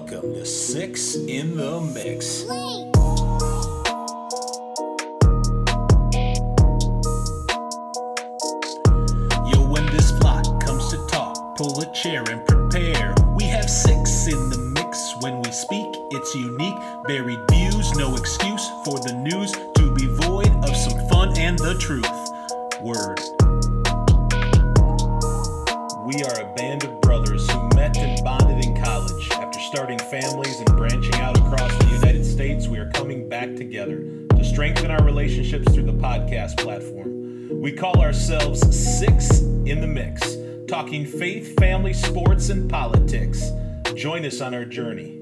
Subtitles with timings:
[0.00, 2.44] Welcome to Six in the Mix.
[9.52, 13.14] Yo, when this flock comes to talk, pull a chair and prepare.
[13.36, 15.14] We have six in the mix.
[15.20, 16.78] When we speak, it's unique.
[17.04, 19.52] Buried views, no excuse for the news
[44.40, 45.18] on our journey.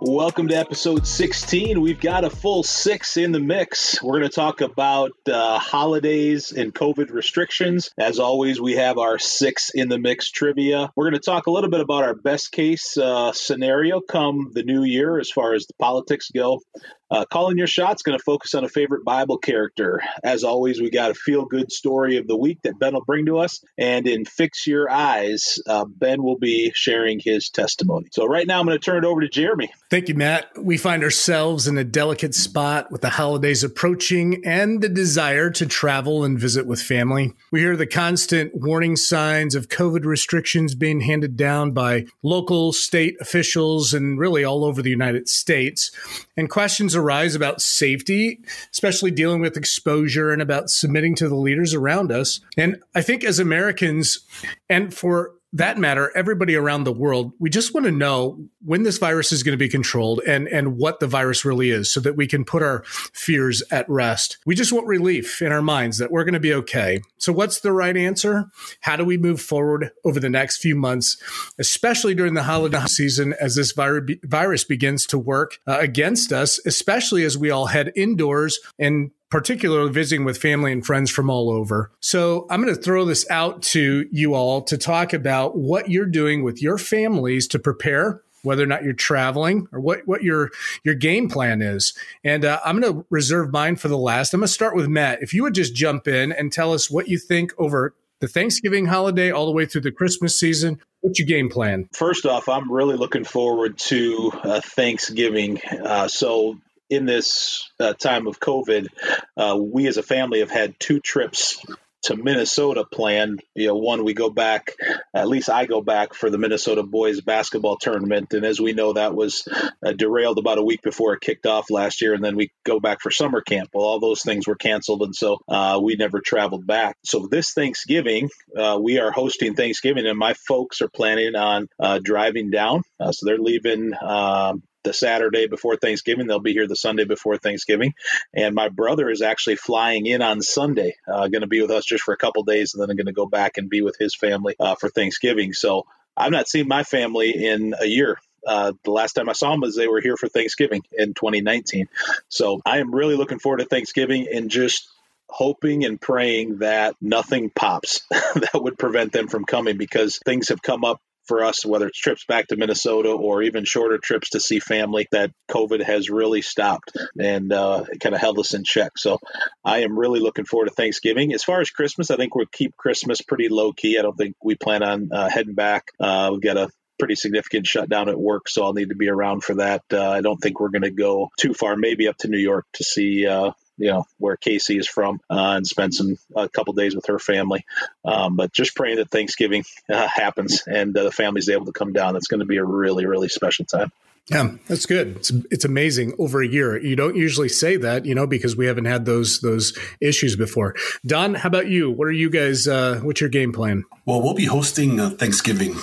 [0.00, 1.80] Welcome to episode 16.
[1.80, 4.02] We've got a full six in the mix.
[4.02, 7.90] We're going to talk about uh, holidays and COVID restrictions.
[7.98, 10.90] As always, we have our six in the mix trivia.
[10.96, 14.62] We're going to talk a little bit about our best case uh, scenario come the
[14.62, 16.62] new year as far as the politics go.
[17.10, 20.02] Uh, calling your shots going to focus on a favorite Bible character.
[20.22, 23.26] As always, we got a feel good story of the week that Ben will bring
[23.26, 23.64] to us.
[23.78, 28.08] And in Fix Your Eyes, uh, Ben will be sharing his testimony.
[28.12, 29.70] So, right now, I'm going to turn it over to Jeremy.
[29.90, 30.50] Thank you, Matt.
[30.58, 35.66] We find ourselves in a delicate spot with the holidays approaching and the desire to
[35.66, 37.32] travel and visit with family.
[37.50, 43.16] We hear the constant warning signs of COVID restrictions being handed down by local, state
[43.20, 45.90] officials, and really all over the United States.
[46.36, 48.40] And questions arise about safety,
[48.72, 52.40] especially dealing with exposure and about submitting to the leaders around us.
[52.56, 54.20] And I think as Americans,
[54.68, 58.98] and for that matter, everybody around the world, we just want to know when this
[58.98, 62.16] virus is going to be controlled and, and what the virus really is so that
[62.16, 64.36] we can put our fears at rest.
[64.44, 67.00] We just want relief in our minds that we're going to be okay.
[67.16, 68.46] So, what's the right answer?
[68.80, 71.16] How do we move forward over the next few months,
[71.58, 77.24] especially during the holiday season as this virus begins to work uh, against us, especially
[77.24, 81.90] as we all head indoors and particularly visiting with family and friends from all over.
[82.00, 86.06] So I'm going to throw this out to you all to talk about what you're
[86.06, 90.50] doing with your families to prepare whether or not you're traveling or what, what your
[90.84, 91.92] your game plan is.
[92.24, 94.32] And uh, I'm going to reserve mine for the last.
[94.32, 95.22] I'm going to start with Matt.
[95.22, 98.86] If you would just jump in and tell us what you think over the Thanksgiving
[98.86, 100.80] holiday all the way through the Christmas season.
[101.00, 101.88] What's your game plan?
[101.92, 105.60] First off, I'm really looking forward to uh, Thanksgiving.
[105.84, 106.58] Uh, so
[106.90, 108.88] in this uh, time of COVID,
[109.36, 111.64] uh, we as a family have had two trips
[112.02, 113.42] to Minnesota planned.
[113.54, 114.74] You know, one we go back,
[115.14, 118.92] at least I go back for the Minnesota boys basketball tournament, and as we know,
[118.92, 119.46] that was
[119.84, 122.80] uh, derailed about a week before it kicked off last year, and then we go
[122.80, 123.70] back for summer camp.
[123.72, 126.96] Well, all those things were canceled, and so uh, we never traveled back.
[127.04, 131.98] So this Thanksgiving, uh, we are hosting Thanksgiving, and my folks are planning on uh,
[132.02, 132.82] driving down.
[133.00, 136.26] Uh, so they're leaving um, the Saturday before Thanksgiving.
[136.26, 137.94] They'll be here the Sunday before Thanksgiving.
[138.34, 141.84] And my brother is actually flying in on Sunday, uh, going to be with us
[141.84, 143.96] just for a couple days, and then I'm going to go back and be with
[143.98, 145.52] his family uh, for Thanksgiving.
[145.52, 148.18] So I've not seen my family in a year.
[148.46, 151.88] Uh, the last time I saw them was they were here for Thanksgiving in 2019.
[152.28, 154.88] So I am really looking forward to Thanksgiving and just
[155.28, 160.62] hoping and praying that nothing pops that would prevent them from coming because things have
[160.62, 164.40] come up for us, whether it's trips back to Minnesota or even shorter trips to
[164.40, 168.92] see family, that COVID has really stopped and uh, kind of held us in check.
[168.96, 169.18] So
[169.64, 171.32] I am really looking forward to Thanksgiving.
[171.32, 173.98] As far as Christmas, I think we'll keep Christmas pretty low key.
[173.98, 175.84] I don't think we plan on uh, heading back.
[176.00, 179.44] Uh, we've got a pretty significant shutdown at work, so I'll need to be around
[179.44, 179.82] for that.
[179.92, 182.66] Uh, I don't think we're going to go too far, maybe up to New York
[182.74, 186.72] to see uh, you know where Casey is from uh, and spend some a couple
[186.74, 187.64] days with her family.
[188.04, 191.92] Um, but just praying that Thanksgiving uh, happens and uh, the family's able to come
[191.92, 192.12] down.
[192.12, 193.92] That's going to be a really really special time.
[194.30, 195.16] Yeah, that's good.
[195.16, 196.78] It's it's amazing over a year.
[196.78, 200.74] You don't usually say that, you know, because we haven't had those those issues before.
[201.06, 201.90] Don, how about you?
[201.90, 202.68] What are you guys?
[202.68, 203.84] Uh, what's your game plan?
[204.04, 205.74] Well, we'll be hosting uh, Thanksgiving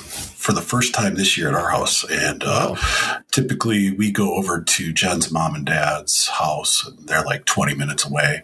[0.46, 3.18] for the first time this year at our house, and uh, wow.
[3.32, 6.88] typically we go over to Jen's mom and dad's house.
[7.00, 8.44] They're like twenty minutes away.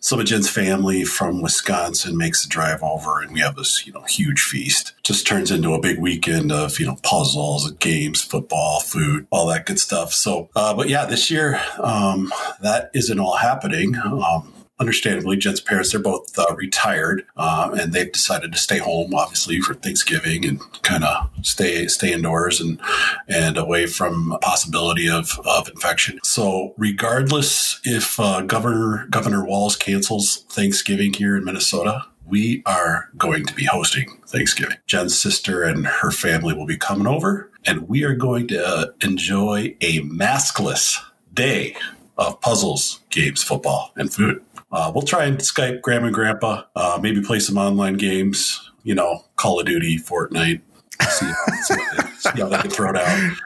[0.00, 3.92] Some of Jen's family from Wisconsin makes the drive over, and we have this you
[3.92, 4.94] know huge feast.
[5.02, 9.66] Just turns into a big weekend of you know puzzles, games, football, food, all that
[9.66, 10.14] good stuff.
[10.14, 12.32] So, uh, but yeah, this year um,
[12.62, 13.94] that isn't all happening.
[13.96, 19.14] Um, understandably, Jen's parents, they're both uh, retired, uh, and they've decided to stay home,
[19.14, 22.80] obviously, for Thanksgiving and kind of stay stay indoors and
[23.28, 26.18] and away from possibility of, of infection.
[26.24, 33.46] So, regardless if uh, Governor Governor Walz cancels Thanksgiving here in Minnesota, we are going
[33.46, 34.78] to be hosting Thanksgiving.
[34.86, 38.86] Jen's sister and her family will be coming over, and we are going to uh,
[39.02, 40.98] enjoy a maskless
[41.32, 41.76] day
[42.18, 44.42] of puzzles, games, football, and food.
[44.72, 48.94] Uh, we'll try and Skype Grandma and Grandpa, uh, maybe play some online games, you
[48.94, 50.62] know, Call of Duty, Fortnite,
[51.10, 51.30] see,
[51.62, 51.74] see,
[52.18, 53.36] see how they can throw down.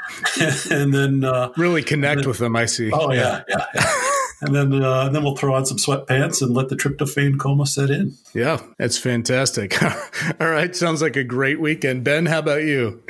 [0.70, 2.90] and then uh, really connect then, with them, I see.
[2.92, 3.66] Oh, yeah, yeah.
[3.74, 3.92] yeah
[4.40, 7.90] and then uh, then we'll throw on some sweatpants and let the tryptophan coma set
[7.90, 8.14] in.
[8.34, 9.82] Yeah, that's fantastic.
[10.40, 12.04] All right, sounds like a great weekend.
[12.04, 13.02] Ben, how about you?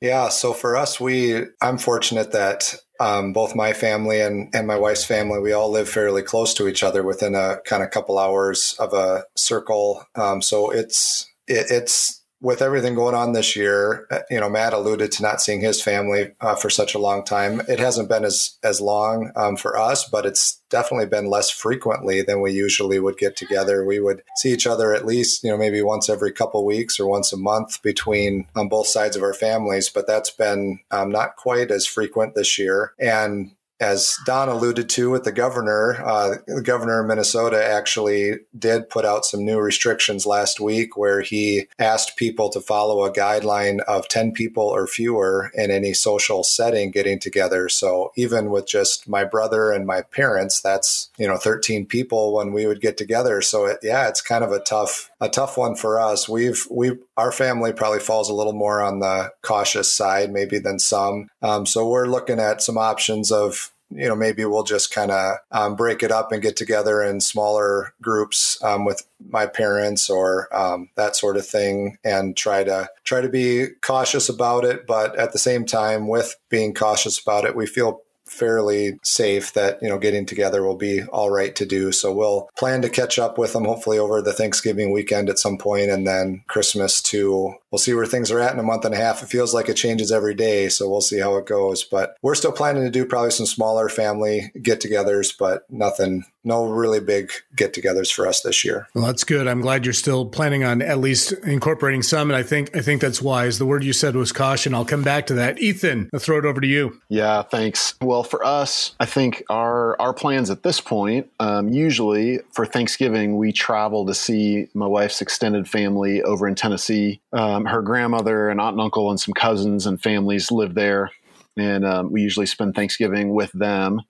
[0.00, 4.78] yeah, so for us, we I'm fortunate that um, both my family and, and my
[4.78, 8.18] wife's family, we all live fairly close to each other within a kind of couple
[8.18, 10.04] hours of a circle.
[10.14, 14.74] Um, so it's it, it's with everything going on this year, uh, you know, Matt
[14.74, 17.62] alluded to not seeing his family uh, for such a long time.
[17.68, 22.22] It hasn't been as as long um, for us, but it's definitely been less frequently
[22.22, 23.84] than we usually would get together.
[23.84, 27.06] We would see each other at least, you know, maybe once every couple weeks or
[27.06, 29.88] once a month between on um, both sides of our families.
[29.88, 35.10] But that's been um, not quite as frequent this year, and as Don alluded to
[35.10, 40.24] with the governor, uh, the governor of Minnesota actually did put out some new restrictions
[40.24, 45.50] last week where he asked people to follow a guideline of 10 people or fewer
[45.54, 47.68] in any social setting getting together.
[47.68, 52.52] So even with just my brother and my parents, that's, you know, 13 people when
[52.52, 53.42] we would get together.
[53.42, 56.28] So it, yeah, it's kind of a tough, a tough one for us.
[56.28, 60.78] We've, we, our family probably falls a little more on the cautious side, maybe than
[60.78, 61.28] some.
[61.42, 65.36] Um, so we're looking at some options of you know, maybe we'll just kind of
[65.52, 70.54] um, break it up and get together in smaller groups um, with my parents or
[70.54, 74.86] um, that sort of thing, and try to try to be cautious about it.
[74.86, 79.78] But at the same time, with being cautious about it, we feel fairly safe that
[79.82, 81.92] you know getting together will be all right to do.
[81.92, 85.58] So we'll plan to catch up with them hopefully over the thanksgiving weekend at some
[85.58, 88.94] point and then christmas too we'll see where things are at in a month and
[88.94, 91.84] a half it feels like it changes every day so we'll see how it goes
[91.84, 97.00] but we're still planning to do probably some smaller family get-togethers but nothing no really
[97.00, 98.86] big get-togethers for us this year.
[98.94, 99.48] Well, that's good.
[99.48, 103.00] I'm glad you're still planning on at least incorporating some, and I think I think
[103.00, 103.58] that's wise.
[103.58, 104.72] The word you said was caution.
[104.72, 105.60] I'll come back to that.
[105.60, 107.00] Ethan, I'll throw it over to you.
[107.08, 107.94] Yeah, thanks.
[108.00, 113.36] Well, for us, I think our our plans at this point, um, usually for Thanksgiving,
[113.36, 117.20] we travel to see my wife's extended family over in Tennessee.
[117.32, 121.10] Um, her grandmother and aunt and uncle and some cousins and families live there
[121.56, 124.02] and um, we usually spend Thanksgiving with them.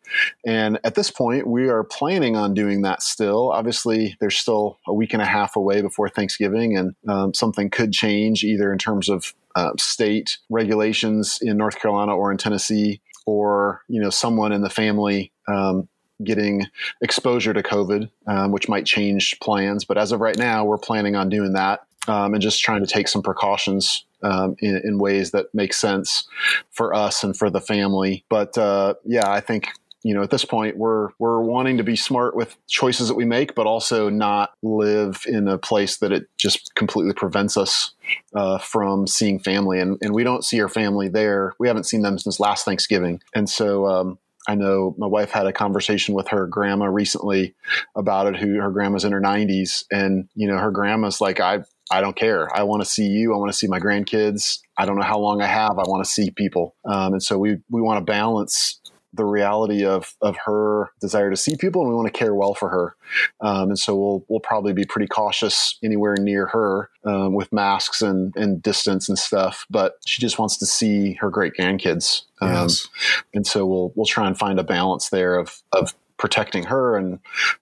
[0.44, 3.52] And at this point, we are planning on doing that still.
[3.52, 7.92] Obviously, there's still a week and a half away before Thanksgiving, and um, something could
[7.92, 13.82] change either in terms of uh, state regulations in North Carolina or in Tennessee, or
[13.88, 15.32] you know, someone in the family.
[15.48, 15.88] Um,
[16.24, 16.64] getting
[17.02, 19.84] exposure to COVID, um, which might change plans.
[19.84, 22.86] But as of right now, we're planning on doing that um, and just trying to
[22.86, 26.26] take some precautions um, in, in, ways that make sense
[26.70, 28.24] for us and for the family.
[28.28, 29.68] But uh, yeah, I think
[30.02, 33.24] you know at this point we're we're wanting to be smart with choices that we
[33.24, 37.92] make, but also not live in a place that it just completely prevents us
[38.34, 39.80] uh, from seeing family.
[39.80, 41.54] And and we don't see our family there.
[41.58, 43.86] We haven't seen them since last Thanksgiving, and so.
[43.86, 44.18] Um,
[44.48, 47.56] I know my wife had a conversation with her grandma recently
[47.96, 48.36] about it.
[48.36, 52.16] Who her grandma's in her 90s, and you know her grandma's like, I I don't
[52.16, 52.48] care.
[52.56, 53.34] I want to see you.
[53.34, 54.58] I want to see my grandkids.
[54.76, 55.78] I don't know how long I have.
[55.78, 56.74] I want to see people.
[56.84, 58.80] Um, and so we, we want to balance
[59.12, 62.54] the reality of, of her desire to see people and we want to care well
[62.54, 62.96] for her.
[63.40, 68.02] Um, and so we'll, we'll probably be pretty cautious anywhere near her um, with masks
[68.02, 72.22] and, and distance and stuff, but she just wants to see her great grandkids.
[72.42, 72.88] Um, yes.
[73.32, 77.18] And so we'll, we'll try and find a balance there of, of protecting her and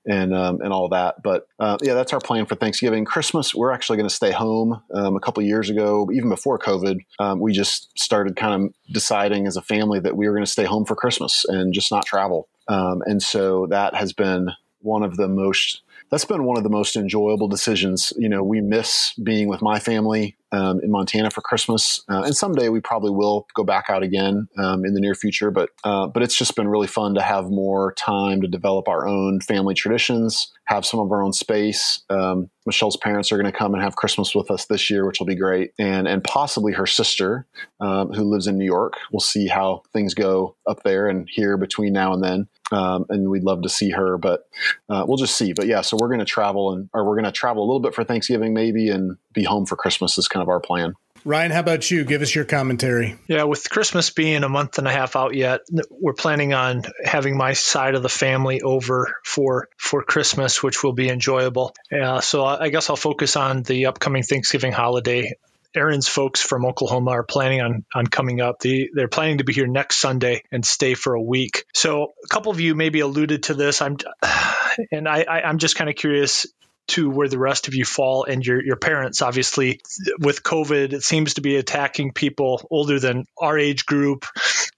[0.07, 1.23] and um, and all that.
[1.23, 3.05] But uh, yeah, that's our plan for Thanksgiving.
[3.05, 4.81] Christmas, we're actually going to stay home.
[4.93, 9.47] Um, a couple years ago, even before COVID, um, we just started kind of deciding
[9.47, 12.07] as a family that we were going to stay home for Christmas and just not
[12.07, 12.49] travel.
[12.69, 16.71] Um, and so that has been one of the most that's been one of the
[16.71, 18.13] most enjoyable decisions.
[18.17, 22.37] You know, we miss being with my family um, in Montana for Christmas, uh, and
[22.37, 25.51] someday we probably will go back out again um, in the near future.
[25.51, 29.09] But uh, but it's just been really fun to have more time to develop our
[29.09, 32.03] own family traditions, have some of our own space.
[32.11, 35.19] Um, Michelle's parents are going to come and have Christmas with us this year, which
[35.19, 37.47] will be great, and and possibly her sister,
[37.81, 38.95] um, who lives in New York.
[39.13, 42.49] We'll see how things go up there and here between now and then.
[42.73, 44.49] Um, and we'd love to see her, but
[44.89, 45.53] uh, we'll just see.
[45.53, 47.81] But yeah, so we're going to travel and or we're going to travel a little
[47.81, 50.95] bit for Thanksgiving maybe, and be home for Christmas is kind of our plan.
[51.27, 52.05] Ryan, how about you?
[52.05, 53.17] Give us your commentary.
[53.29, 57.37] Yeah, with Christmas being a month and a half out yet, we're planning on having
[57.37, 61.75] my side of the family over for for Christmas, which will be enjoyable.
[61.91, 65.37] Uh, so I guess I'll focus on the upcoming Thanksgiving holiday.
[65.75, 68.61] Aaron's folks from Oklahoma are planning on on coming up.
[68.61, 71.65] They they're planning to be here next Sunday and stay for a week.
[71.75, 73.83] So a couple of you maybe alluded to this.
[73.83, 73.97] I'm
[74.93, 76.47] and I, I I'm just kind of curious
[76.87, 79.81] to where the rest of you fall and your your parents obviously
[80.19, 84.27] with covid it seems to be attacking people older than our age group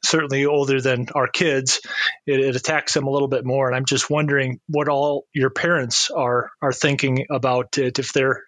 [0.06, 1.80] certainly older than our kids
[2.26, 3.66] it, it, attacks them a little bit more.
[3.66, 8.44] And i'm just wondering what all your parents are are thinking about it if they're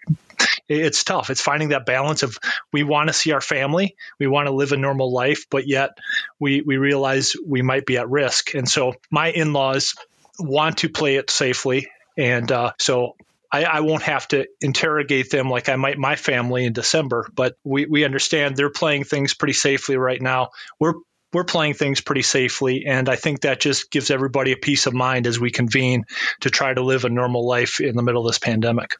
[0.68, 1.30] it's tough.
[1.30, 2.36] It's finding that balance of
[2.72, 5.90] we want to see our family we want to live a normal life but yet
[6.38, 8.54] we we realize we might be at risk.
[8.54, 9.94] And so my in-laws
[10.38, 11.88] want to play it safely.
[12.16, 13.16] And uh, so
[13.50, 17.56] I, I, won't have to interrogate them like I might my family in December, but
[17.64, 20.50] we, we understand they're playing things pretty safely right now.
[20.78, 20.94] We're
[21.32, 24.94] we're playing things pretty safely, and I think that just gives everybody a peace of
[24.94, 26.04] mind as we convene
[26.40, 28.96] to try to live a normal life in the middle of this pandemic.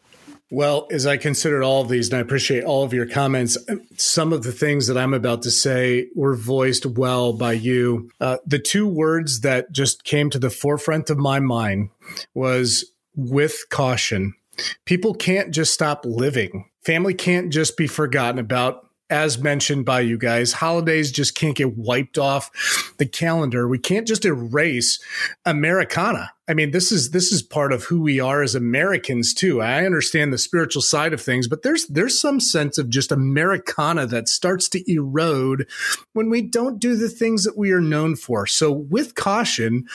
[0.51, 3.59] Well, as I considered all of these, and I appreciate all of your comments,
[3.97, 8.11] some of the things that I'm about to say were voiced well by you.
[8.19, 11.91] Uh, the two words that just came to the forefront of my mind
[12.33, 14.35] was with caution.
[14.87, 16.71] People can't just stop living.
[16.83, 18.88] Family can't just be forgotten about.
[19.11, 22.51] As mentioned by you guys, holidays just can't get wiped off
[22.99, 23.67] the calendar.
[23.67, 25.01] We can't just erase
[25.47, 26.33] Americana.
[26.47, 29.63] I mean, this is this is part of who we are as Americans too.
[29.63, 34.07] I understand the spiritual side of things, but there's there's some sense of just Americana
[34.07, 35.67] that starts to erode
[36.13, 38.47] when we don't do the things that we are known for.
[38.47, 39.87] So with caution,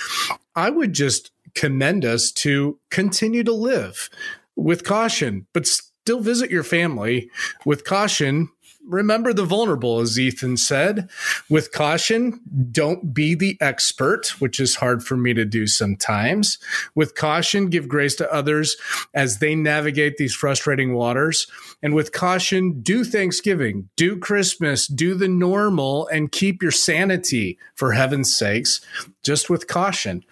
[0.56, 4.10] I would just commend us to continue to live
[4.56, 7.30] with caution, but still visit your family
[7.66, 8.50] with caution.
[8.86, 11.10] Remember the vulnerable, as Ethan said.
[11.50, 16.58] With caution, don't be the expert, which is hard for me to do sometimes.
[16.94, 18.76] With caution, give grace to others
[19.14, 21.48] as they navigate these frustrating waters.
[21.82, 27.94] And with caution, do Thanksgiving, do Christmas, do the normal, and keep your sanity for
[27.94, 28.82] heaven's sakes,
[29.24, 30.24] just with caution.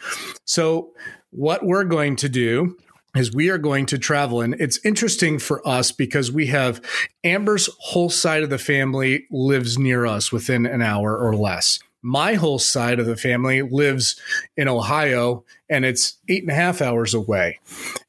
[0.46, 0.92] So,
[1.30, 2.76] what we're going to do
[3.16, 4.42] is we are going to travel.
[4.42, 6.82] And it's interesting for us because we have
[7.24, 11.80] Amber's whole side of the family lives near us within an hour or less.
[12.04, 14.20] My whole side of the family lives
[14.58, 17.60] in Ohio and it's eight and a half hours away.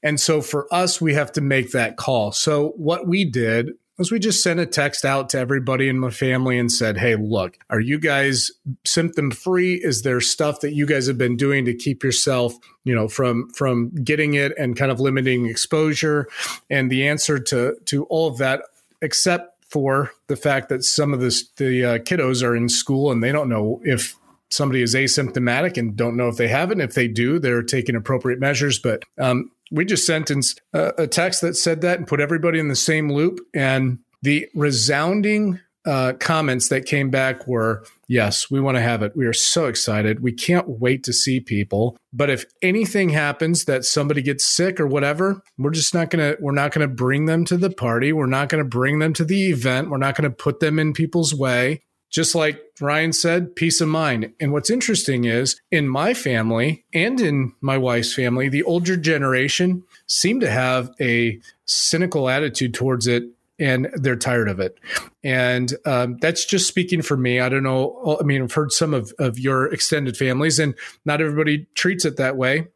[0.02, 2.32] And so for us, we have to make that call.
[2.32, 6.10] So what we did was we just sent a text out to everybody in my
[6.10, 8.50] family and said, Hey, look, are you guys
[8.84, 9.74] symptom free?
[9.74, 13.50] Is there stuff that you guys have been doing to keep yourself, you know, from
[13.50, 16.28] from getting it and kind of limiting exposure?
[16.70, 18.62] And the answer to to all of that,
[19.00, 23.22] except for the fact that some of this, the uh, kiddos are in school and
[23.22, 24.14] they don't know if
[24.50, 26.74] somebody is asymptomatic and don't know if they have it.
[26.74, 28.78] And if they do, they're taking appropriate measures.
[28.78, 30.40] But um, we just sent in
[30.72, 33.40] a, a text that said that and put everybody in the same loop.
[33.54, 39.16] And the resounding uh, comments that came back were yes, we want to have it.
[39.16, 40.22] We are so excited.
[40.22, 41.96] We can't wait to see people.
[42.12, 46.40] But if anything happens that somebody gets sick or whatever, we're just not going to,
[46.40, 48.12] we're not going to bring them to the party.
[48.12, 49.90] We're not going to bring them to the event.
[49.90, 53.88] We're not going to put them in people's way just like Ryan said, peace of
[53.88, 54.32] mind.
[54.38, 59.82] And what's interesting is in my family and in my wife's family, the older generation
[60.06, 63.24] seem to have a cynical attitude towards it
[63.58, 64.78] and they're tired of it.
[65.24, 67.40] And um, that's just speaking for me.
[67.40, 68.18] I don't know.
[68.20, 72.16] I mean, I've heard some of, of your extended families, and not everybody treats it
[72.16, 72.66] that way.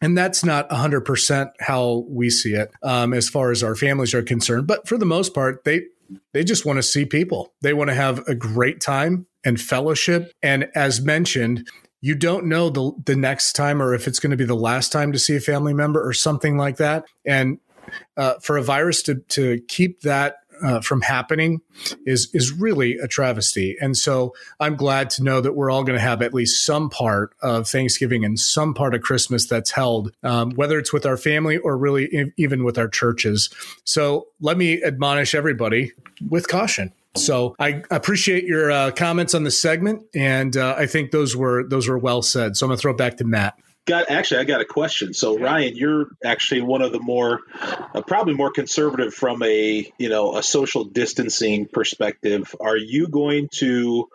[0.00, 4.22] And that's not 100% how we see it um, as far as our families are
[4.22, 4.66] concerned.
[4.66, 5.82] But for the most part, they
[6.32, 7.52] they just want to see people.
[7.62, 10.32] They want to have a great time and fellowship.
[10.42, 11.68] And as mentioned,
[12.00, 14.92] you don't know the the next time or if it's going to be the last
[14.92, 17.04] time to see a family member or something like that.
[17.26, 17.58] And
[18.16, 21.60] uh, for a virus to to keep that uh, from happening
[22.06, 23.76] is is really a travesty.
[23.80, 26.90] And so I'm glad to know that we're all going to have at least some
[26.90, 31.16] part of Thanksgiving and some part of Christmas that's held, um, whether it's with our
[31.16, 33.50] family or really even with our churches.
[33.84, 35.92] So let me admonish everybody
[36.28, 36.92] with caution.
[37.16, 41.64] So I appreciate your uh, comments on the segment, and uh, I think those were
[41.66, 42.56] those were well said.
[42.56, 45.14] So I'm going to throw it back to Matt got actually I got a question.
[45.14, 50.08] So Ryan, you're actually one of the more uh, probably more conservative from a you
[50.08, 52.54] know a social distancing perspective.
[52.60, 54.08] Are you going to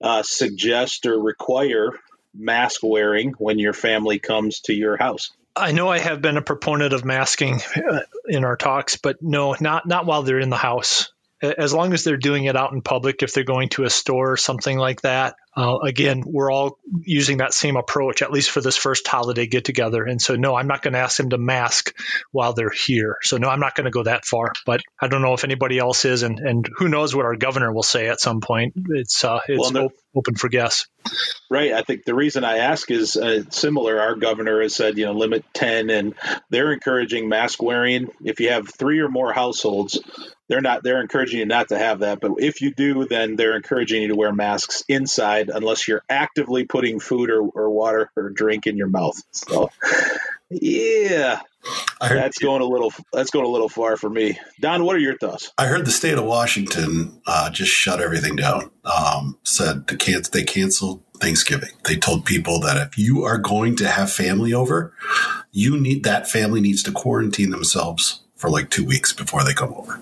[0.00, 1.92] uh, suggest or require
[2.34, 5.30] mask wearing when your family comes to your house?
[5.54, 9.56] I know I have been a proponent of masking uh, in our talks, but no,
[9.60, 11.12] not not while they're in the house.
[11.42, 14.32] as long as they're doing it out in public, if they're going to a store
[14.32, 18.60] or something like that, uh, again, we're all using that same approach, at least for
[18.60, 20.04] this first holiday get together.
[20.04, 21.96] And so, no, I'm not going to ask them to mask
[22.30, 23.16] while they're here.
[23.22, 24.52] So, no, I'm not going to go that far.
[24.64, 27.72] But I don't know if anybody else is, and, and who knows what our governor
[27.72, 28.74] will say at some point.
[28.90, 30.86] It's uh, it's well, no, open for guess.
[31.50, 31.72] Right.
[31.72, 33.98] I think the reason I ask is uh, similar.
[33.98, 36.14] Our governor has said, you know, limit 10, and
[36.50, 38.10] they're encouraging mask wearing.
[38.22, 39.98] If you have three or more households,
[40.48, 43.56] they're not they're encouraging you not to have that but if you do then they're
[43.56, 48.30] encouraging you to wear masks inside unless you're actively putting food or, or water or
[48.30, 49.20] drink in your mouth.
[49.32, 49.70] So
[50.50, 51.40] yeah.
[52.00, 54.38] That's going a little that's going a little far for me.
[54.60, 55.52] Don what are your thoughts?
[55.58, 58.70] I heard the state of washington uh, just shut everything down.
[58.84, 61.70] Um, said to can- they canceled thanksgiving.
[61.84, 64.94] They told people that if you are going to have family over
[65.50, 69.74] you need that family needs to quarantine themselves for like two weeks before they come
[69.74, 70.00] over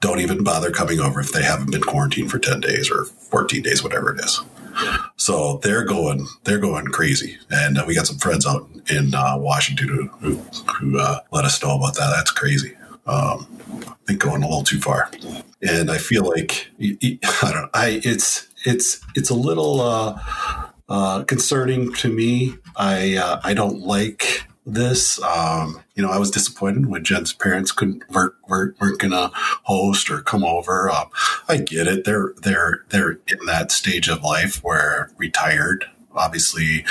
[0.00, 3.62] don't even bother coming over if they haven't been quarantined for 10 days or 14
[3.62, 4.40] days, whatever it is.
[5.16, 7.38] So they're going, they're going crazy.
[7.50, 10.36] And uh, we got some friends out in uh, Washington who,
[10.80, 12.12] who, uh, let us know about that.
[12.14, 12.74] That's crazy.
[13.06, 13.46] Um,
[13.86, 15.10] I think going a little too far.
[15.62, 20.20] And I feel like, I don't know, I, it's, it's, it's a little, uh,
[20.88, 22.56] uh, concerning to me.
[22.76, 25.20] I, uh, I don't like this.
[25.22, 29.30] Um, you know, I was disappointed when Jen's parents couldn't weren't, weren't, weren't gonna
[29.64, 30.90] host or come over.
[30.90, 31.08] Um,
[31.48, 35.86] I get it; they're they're they're in that stage of life where retired.
[36.16, 36.84] Obviously,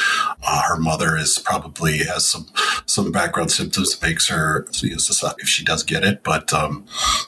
[0.44, 2.48] uh, her mother is probably has some
[2.86, 6.24] some background symptoms that makes her if she does get it.
[6.24, 6.86] But um,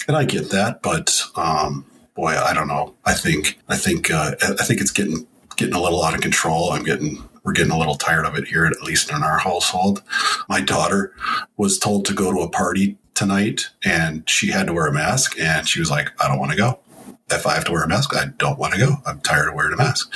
[0.08, 2.96] and I get that, but um, boy, I don't know.
[3.06, 5.26] I think I think uh, I think it's getting
[5.56, 6.72] getting a little out of control.
[6.72, 10.02] I'm getting we're getting a little tired of it here, at least in our household.
[10.50, 11.14] My daughter
[11.58, 15.40] was told to go to a party tonight and she had to wear a mask
[15.40, 16.80] and she was like, I don't want to go.
[17.30, 18.96] If I have to wear a mask, I don't want to go.
[19.06, 20.12] I'm tired of wearing a mask.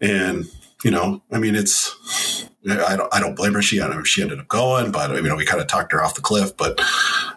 [0.00, 0.44] And,
[0.84, 3.62] you know, I mean, it's, I don't, I don't blame her.
[3.62, 6.20] She, she ended up going, but you know, we kind of talked her off the
[6.20, 6.80] cliff, but,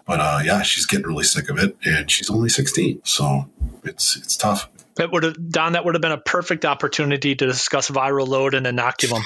[0.06, 3.02] but, uh, yeah, she's getting really sick of it and she's only 16.
[3.04, 3.48] So
[3.84, 4.68] it's, it's tough.
[4.98, 5.72] That would have Don.
[5.74, 9.22] That would have been a perfect opportunity to discuss viral load and inoculum.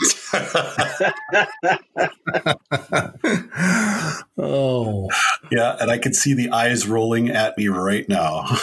[4.39, 5.09] oh,
[5.51, 8.45] yeah, and I can see the eyes rolling at me right now.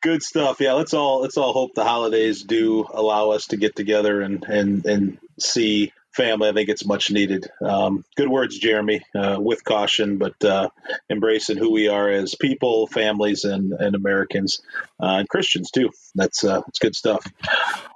[0.00, 0.60] Good stuff.
[0.60, 4.44] Yeah, let's all let's all hope the holidays do allow us to get together and
[4.44, 6.48] and and see family.
[6.48, 7.48] I think it's much needed.
[7.60, 10.70] Um, good words, Jeremy, uh, with caution, but uh,
[11.10, 14.62] embracing who we are as people, families, and, and Americans,
[15.00, 15.90] uh, and Christians too.
[16.14, 17.24] That's uh, that's good stuff.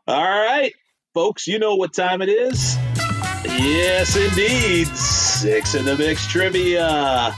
[0.07, 0.73] All right,
[1.15, 2.77] folks, you know what time it is.
[3.45, 4.87] Yes, indeed.
[4.89, 7.35] Six in the mix trivia.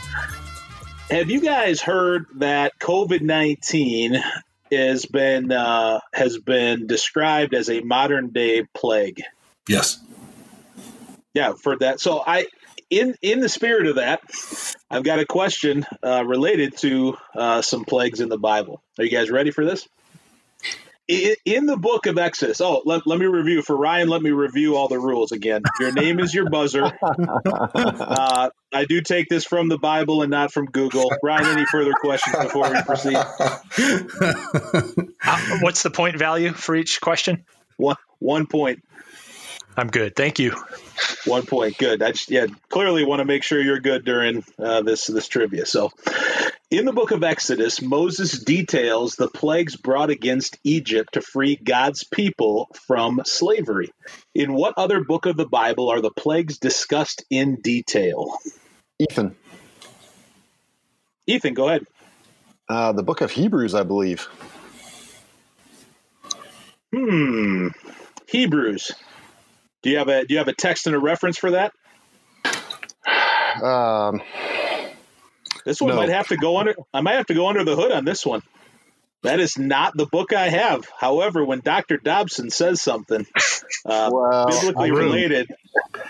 [1.11, 4.23] Have you guys heard that COVID nineteen
[4.73, 9.23] has been uh, has been described as a modern day plague?
[9.69, 10.01] Yes
[11.35, 12.01] yeah, for that.
[12.01, 12.47] So I,
[12.91, 14.21] in in the spirit of that,
[14.91, 18.83] I've got a question uh, related to uh, some plagues in the Bible.
[18.99, 19.89] Are you guys ready for this?
[21.09, 24.09] In, in the book of Exodus, oh, let, let me review for Ryan.
[24.09, 25.63] Let me review all the rules again.
[25.81, 26.93] Your name is your buzzer.
[27.75, 31.11] Uh, I do take this from the Bible and not from Google.
[31.23, 33.17] Ryan, any further questions before we proceed?
[35.25, 37.45] Uh, what's the point value for each question?
[37.77, 38.83] One one point.
[39.77, 40.15] I'm good.
[40.15, 40.55] Thank you.
[41.25, 41.79] One point.
[41.79, 42.03] Good.
[42.03, 45.65] I just, yeah, clearly want to make sure you're good during uh, this this trivia.
[45.65, 45.91] So,
[46.71, 52.05] in the book of Exodus, Moses details the plagues brought against Egypt to free God's
[52.05, 53.91] people from slavery.
[54.35, 58.37] In what other book of the Bible are the plagues discussed in detail?
[58.99, 59.37] Ethan.
[61.27, 61.87] Ethan, go ahead.
[62.69, 64.29] Uh, the book of Hebrews, I believe.
[66.95, 67.69] Hmm.
[68.29, 68.93] Hebrews.
[69.83, 71.73] Do you have a Do you have a text and a reference for that?
[73.63, 74.23] Um,
[75.65, 75.97] this one no.
[75.97, 76.75] might have to go under.
[76.93, 78.43] I might have to go under the hood on this one.
[79.23, 80.89] That is not the book I have.
[80.99, 83.25] However, when Doctor Dobson says something
[83.85, 85.49] uh, well, biblically related,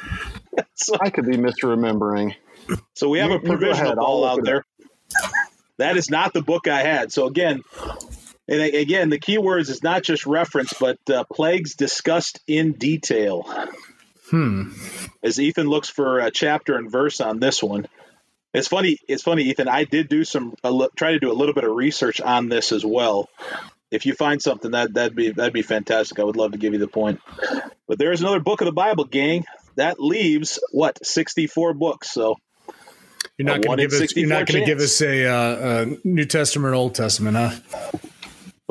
[0.75, 2.35] so, I could be misremembering.
[2.95, 4.65] So we have you, a provisional ball out there.
[5.77, 7.13] That is not the book I had.
[7.13, 7.63] So again,
[8.49, 13.43] and again, the key words is not just reference, but uh, plagues discussed in detail.
[14.31, 14.73] Hmm.
[15.23, 17.87] As Ethan looks for a chapter and verse on this one,
[18.55, 18.99] it's funny.
[19.09, 19.69] It's funny, Ethan.
[19.69, 20.55] I did do some
[20.97, 23.29] try to do a little bit of research on this as well.
[23.91, 26.19] If you find something that that'd be that'd be fantastic.
[26.19, 27.21] I would love to give you the point.
[27.87, 29.45] But there's another book of the Bible, gang.
[29.77, 32.11] That leaves what 64 books.
[32.11, 32.37] So
[33.39, 34.17] You're not going to give us.
[34.17, 37.99] You're not going to give us a, uh, a New Testament or Old Testament, huh?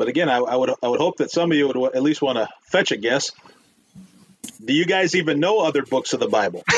[0.02, 2.20] But again, I, I would I would hope that some of you would at least
[2.20, 3.30] want to fetch a guess.
[4.64, 6.64] Do you guys even know other books of the Bible?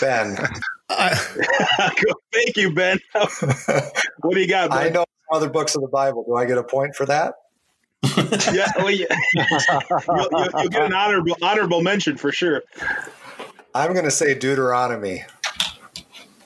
[0.00, 0.36] Ben,
[2.32, 3.00] Thank you, Ben.
[3.12, 4.92] what do you got, I Ben?
[4.92, 6.22] know other books of the Bible.
[6.24, 7.34] Do I get a point for that?
[8.52, 9.06] Yeah, well, yeah.
[9.34, 12.62] you'll, you'll, you'll get an honorable honorable mention for sure.
[13.74, 15.24] I'm going to say Deuteronomy.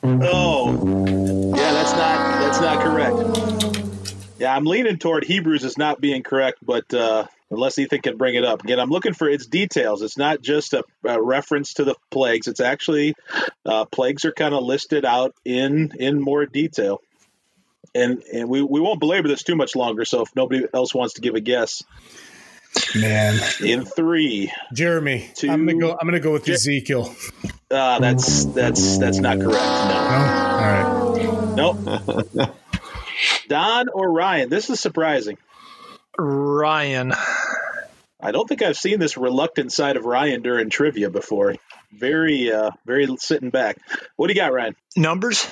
[0.03, 0.73] Oh,
[1.69, 4.39] yeah, that's not that's not correct.
[4.39, 8.37] Yeah, I'm leaning toward Hebrews as not being correct, but uh, unless Ethan can bring
[8.37, 10.01] it up again, I'm looking for its details.
[10.01, 13.15] It's not just a, a reference to the plagues; it's actually
[13.67, 17.01] uh, plagues are kind of listed out in in more detail.
[17.95, 20.05] And and we, we won't belabor this too much longer.
[20.05, 21.83] So if nobody else wants to give a guess,
[22.95, 25.91] Man, in three, Jeremy, Two- I'm gonna go.
[25.93, 27.15] I'm gonna go with Je- Ezekiel.
[27.71, 29.57] uh, that's that's that's not correct.
[29.57, 30.09] No.
[30.11, 31.08] No, all right.
[31.59, 31.79] Nope.
[33.49, 34.49] Don or Ryan?
[34.49, 35.39] This is surprising.
[36.17, 37.13] Ryan.
[38.21, 41.57] I don't think I've seen this reluctant side of Ryan during trivia before.
[41.93, 43.79] Very, uh, very sitting back.
[44.15, 44.77] What do you got, Ryan?
[44.97, 45.49] Numbers?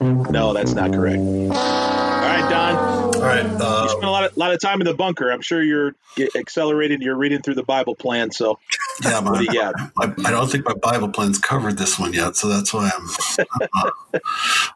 [0.00, 1.18] No, that's not correct.
[1.18, 2.76] All right, Don.
[3.16, 3.44] All right.
[3.44, 5.30] You Uh, spent a lot of lot of time in the bunker.
[5.30, 5.96] I'm sure you're
[6.36, 7.02] accelerating.
[7.02, 8.30] You're reading through the Bible plan.
[8.30, 8.60] So,
[9.02, 9.74] yeah, what do you got?
[9.98, 13.08] I, I don't think my Bible plan's covered this one yet, so that's why I'm.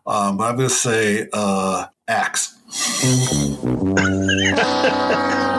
[0.06, 2.58] um, but I'm going to say uh, Acts.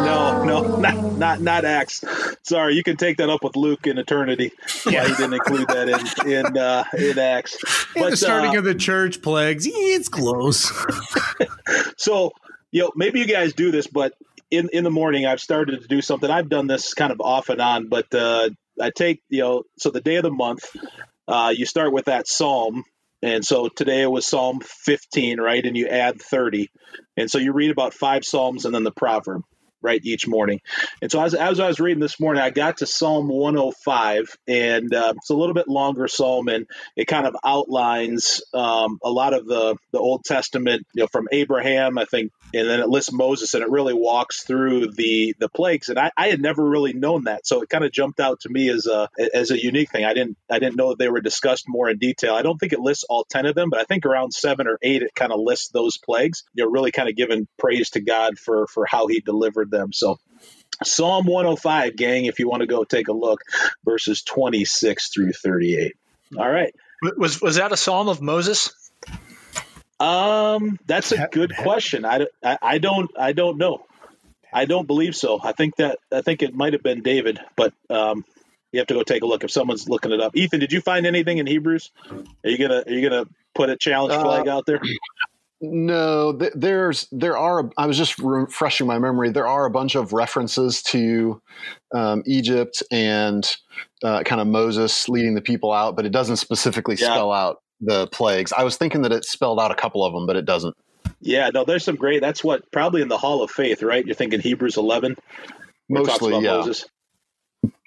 [0.53, 2.03] No, no, not not not Acts.
[2.43, 4.51] Sorry, you can take that up with Luke in eternity.
[4.83, 7.57] Why he didn't include that in in uh, in Acts?
[7.95, 9.67] And the starting uh, of the church plagues.
[9.69, 10.71] It's close.
[11.97, 12.33] So,
[12.71, 14.13] you know, maybe you guys do this, but
[14.51, 16.29] in in the morning, I've started to do something.
[16.29, 19.89] I've done this kind of off and on, but uh, I take you know, so
[19.89, 20.65] the day of the month,
[21.27, 22.83] uh, you start with that psalm,
[23.21, 25.65] and so today it was Psalm 15, right?
[25.65, 26.69] And you add 30,
[27.17, 29.43] and so you read about five psalms and then the proverb.
[29.83, 30.61] Right each morning,
[31.01, 34.93] and so as, as I was reading this morning, I got to Psalm 105, and
[34.93, 36.65] uh, it's a little bit longer psalm, and
[36.95, 41.27] it kind of outlines um, a lot of the the Old Testament, you know, from
[41.31, 45.49] Abraham, I think, and then it lists Moses, and it really walks through the the
[45.49, 45.89] plagues.
[45.89, 48.49] And I, I had never really known that, so it kind of jumped out to
[48.49, 50.05] me as a as a unique thing.
[50.05, 52.35] I didn't I didn't know that they were discussed more in detail.
[52.35, 54.77] I don't think it lists all ten of them, but I think around seven or
[54.81, 56.43] eight it kind of lists those plagues.
[56.53, 59.91] You know, really kind of giving praise to God for for how He delivered them.
[59.93, 60.19] So.
[60.83, 63.39] Psalm 105, gang, if you want to go take a look,
[63.85, 65.93] verses 26 through 38.
[66.37, 66.73] All right.
[67.17, 68.73] Was was that a psalm of Moses?
[69.99, 72.03] Um, that's a good question.
[72.05, 73.85] I, don't- I, I don't I don't know.
[74.51, 75.39] I don't believe so.
[75.41, 78.25] I think that I think it might have been David, but um,
[78.71, 80.35] you have to go take a look if someone's looking it up.
[80.35, 81.91] Ethan, did you find anything in Hebrews?
[82.43, 84.81] Are you gonna Are you gonna put a challenge Uh, flag out there?
[85.65, 87.69] No, th- there's there are.
[87.77, 89.31] I was just refreshing my memory.
[89.31, 91.41] There are a bunch of references to
[91.95, 93.49] um, Egypt and
[94.03, 97.13] uh, kind of Moses leading the people out, but it doesn't specifically Yeah.
[97.13, 98.51] spell out the plagues.
[98.51, 100.75] I was thinking that it spelled out a couple of them, but it doesn't.
[101.21, 102.19] Yeah, no, there's some great.
[102.19, 104.05] That's what probably in the Hall of Faith, right?
[104.05, 105.15] You're thinking Hebrews 11.
[105.87, 106.51] where it talks Mostly, yeah.
[106.57, 106.85] Moses.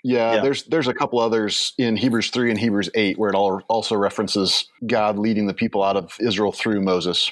[0.03, 0.41] yeah, Yeah.
[0.41, 3.97] There's there's a couple others in Hebrews three and Hebrews eight where it all also
[3.97, 7.31] references God leading the people out of Israel through Moses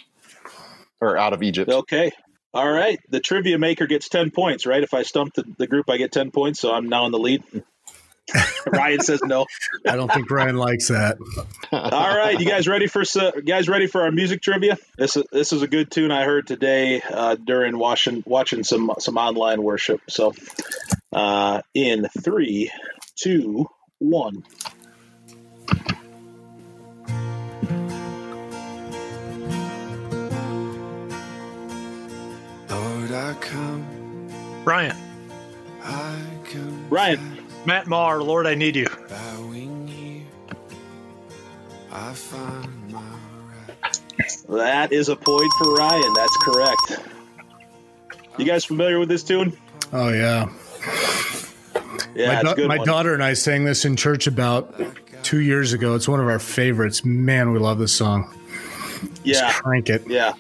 [1.01, 1.71] or out of Egypt.
[1.71, 2.13] Okay.
[2.53, 2.99] All right.
[3.11, 4.83] The trivia maker gets 10 points, right?
[4.83, 6.61] If I stump the, the group, I get 10 points.
[6.61, 7.43] So I'm now in the lead.
[8.67, 9.45] Ryan says no.
[9.87, 11.19] I don't think Ryan likes that.
[11.73, 14.79] All right, you guys ready for s- uh, guys ready for our music trivia?
[14.97, 18.93] This is this is a good tune I heard today uh, during watching watching some
[18.99, 20.01] some online worship.
[20.09, 20.33] So,
[21.13, 22.71] uh, in three,
[23.17, 23.67] two,
[23.99, 24.43] one.
[33.15, 34.29] I come,
[34.65, 34.97] Ryan.
[35.83, 36.19] I
[36.51, 36.87] come.
[36.91, 37.39] Ryan.
[37.67, 38.89] Matt Maher, Lord, I need you.
[39.09, 40.25] Bowing here,
[41.91, 44.39] I find my right.
[44.49, 46.13] That is a point for Ryan.
[46.15, 47.01] That's correct.
[48.39, 49.57] You guys familiar with this tune?
[49.93, 50.49] Oh yeah,
[52.15, 52.87] Yeah, my, it's a da- good my one.
[52.87, 54.75] daughter and I sang this in church about
[55.23, 55.95] two years ago.
[55.95, 57.05] It's one of our favorites.
[57.05, 58.35] Man, we love this song.
[59.23, 60.03] yeah, Just crank it.
[60.09, 60.33] yeah,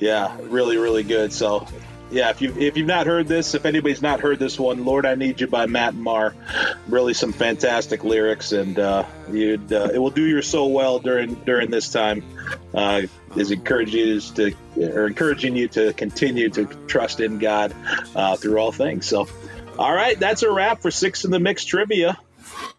[0.00, 0.36] yeah.
[0.42, 1.32] Really, really good.
[1.32, 1.66] So,
[2.10, 5.06] yeah, if you if you've not heard this, if anybody's not heard this one, "Lord,
[5.06, 6.34] I Need You" by Matt Maher,
[6.88, 11.34] really some fantastic lyrics, and uh, you'd uh, it will do your soul well during
[11.34, 12.24] during this time.
[12.74, 13.02] Uh,
[13.36, 17.74] is encouraging you to or encouraging you to continue to trust in God
[18.16, 19.06] uh, through all things.
[19.06, 19.28] So,
[19.78, 22.18] all right, that's a wrap for six in the mix trivia.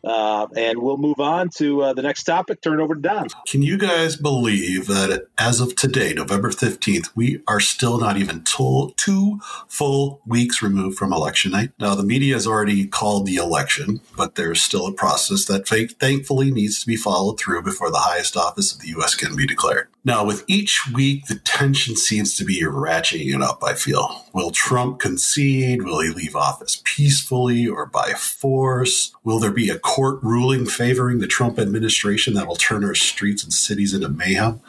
[0.04, 2.62] Uh, and we'll move on to uh, the next topic.
[2.62, 3.28] Turn over to Don.
[3.48, 8.44] Can you guys believe that as of today, November 15th, we are still not even
[8.44, 11.72] two full weeks removed from election night?
[11.80, 16.52] Now, the media has already called the election, but there's still a process that thankfully
[16.52, 19.16] needs to be followed through before the highest office of the U.S.
[19.16, 19.88] can be declared.
[20.04, 24.26] Now, with each week, the tension seems to be ratcheting it up, I feel.
[24.34, 25.84] Will Trump concede?
[25.84, 29.14] Will he leave office peacefully or by force?
[29.24, 33.44] Will there be a court ruling favoring the Trump administration that will turn our streets
[33.44, 34.62] and cities into mayhem?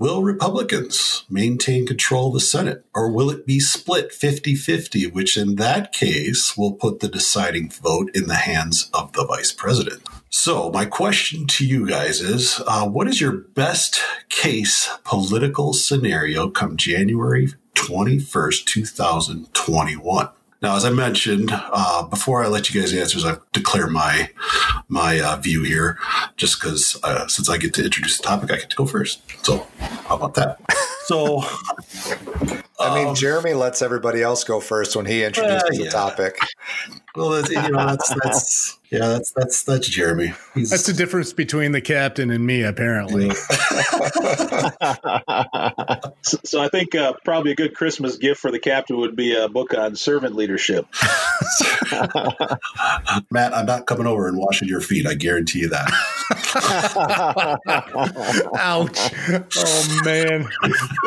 [0.00, 5.36] Will Republicans maintain control of the Senate or will it be split 50 50, which
[5.36, 10.02] in that case will put the deciding vote in the hands of the vice president?
[10.32, 16.48] So, my question to you guys is uh, what is your best case political scenario
[16.48, 20.28] come January 21st, 2021?
[20.62, 24.30] Now, as I mentioned, uh, before I let you guys answer, I declare my
[24.86, 25.98] my uh, view here,
[26.36, 29.22] just because uh, since I get to introduce the topic, I get to go first.
[29.44, 30.60] So, how about that?
[31.10, 31.42] So,
[32.78, 35.86] I mean, um, Jeremy lets everybody else go first when he introduces yeah.
[35.86, 36.38] the topic.
[37.16, 40.32] well, that's, you know, that's that's yeah, that's that's that's Jeremy.
[40.54, 43.30] He's, That's the difference between the captain and me, apparently.
[46.22, 49.34] So, so I think uh, probably a good Christmas gift for the captain would be
[49.34, 50.86] a book on servant leadership.
[53.30, 55.06] Matt, I'm not coming over and washing your feet.
[55.06, 55.90] I guarantee you that.
[58.58, 59.10] Ouch.
[59.56, 60.48] Oh, man.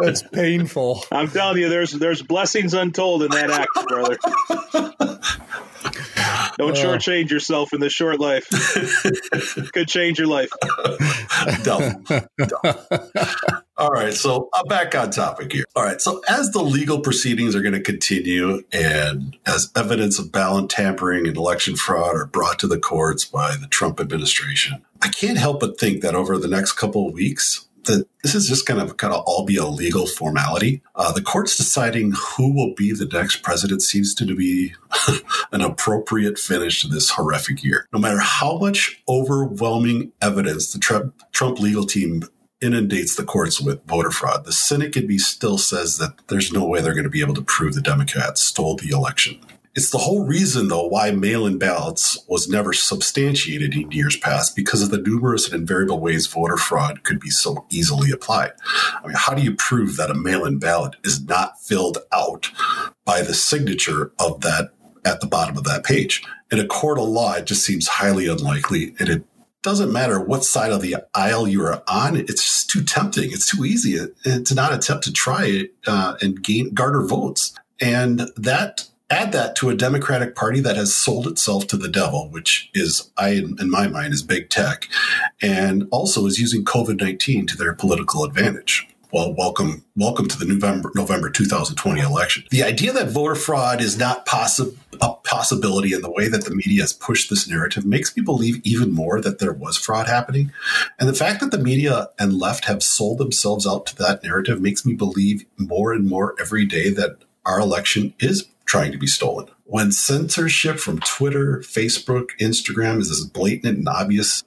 [0.02, 1.04] That's painful.
[1.12, 4.18] I'm telling you, there's there's blessings untold in that act, brother.
[6.58, 8.48] Don't shortchange yourself in this short life.
[9.74, 10.50] Could change your life.
[11.64, 12.04] Dumb.
[12.04, 12.76] Dumb.
[13.76, 15.66] All right, so I'm back on topic here.
[15.76, 20.32] All right, so as the legal proceedings are going to continue and as evidence of
[20.32, 25.10] ballot tampering and election fraud are brought to the courts by the Trump administration, I
[25.10, 28.86] can't help but think that over the next couple of weeks, this is just going
[28.86, 30.82] to kind of all be a legal formality.
[30.96, 34.74] Uh, the courts deciding who will be the next president seems to be
[35.52, 37.88] an appropriate finish to this horrific year.
[37.94, 42.24] No matter how much overwhelming evidence the Trump, Trump legal team
[42.62, 46.66] inundates the courts with voter fraud, the Senate could be still says that there's no
[46.66, 49.40] way they're going to be able to prove the Democrats stole the election.
[49.76, 54.56] It's the whole reason, though, why mail in ballots was never substantiated in years past
[54.56, 58.52] because of the numerous and invariable ways voter fraud could be so easily applied.
[59.04, 62.52] I mean, how do you prove that a mail in ballot is not filled out
[63.04, 64.74] by the signature of that
[65.06, 66.24] at the bottom of that page?
[66.52, 69.24] In a court of law, it just seems highly unlikely, and it
[69.64, 72.16] doesn't matter what side of the aisle you are on.
[72.16, 73.32] It's just too tempting.
[73.32, 77.56] It's too easy to not attempt to try it uh, and gain garner votes.
[77.82, 82.30] And that add that to a Democratic Party that has sold itself to the devil,
[82.30, 84.88] which is, I in my mind, is big tech,
[85.42, 88.88] and also is using COVID nineteen to their political advantage.
[89.12, 92.46] Well, welcome, welcome to the November November 2020 election.
[92.50, 96.56] The idea that voter fraud is not possible a possibility in the way that the
[96.56, 100.52] media has pushed this narrative makes me believe even more that there was fraud happening.
[101.00, 104.62] And the fact that the media and left have sold themselves out to that narrative
[104.62, 109.08] makes me believe more and more every day that our election is trying to be
[109.08, 109.48] stolen.
[109.66, 114.44] When censorship from Twitter, Facebook, Instagram is as blatant and obvious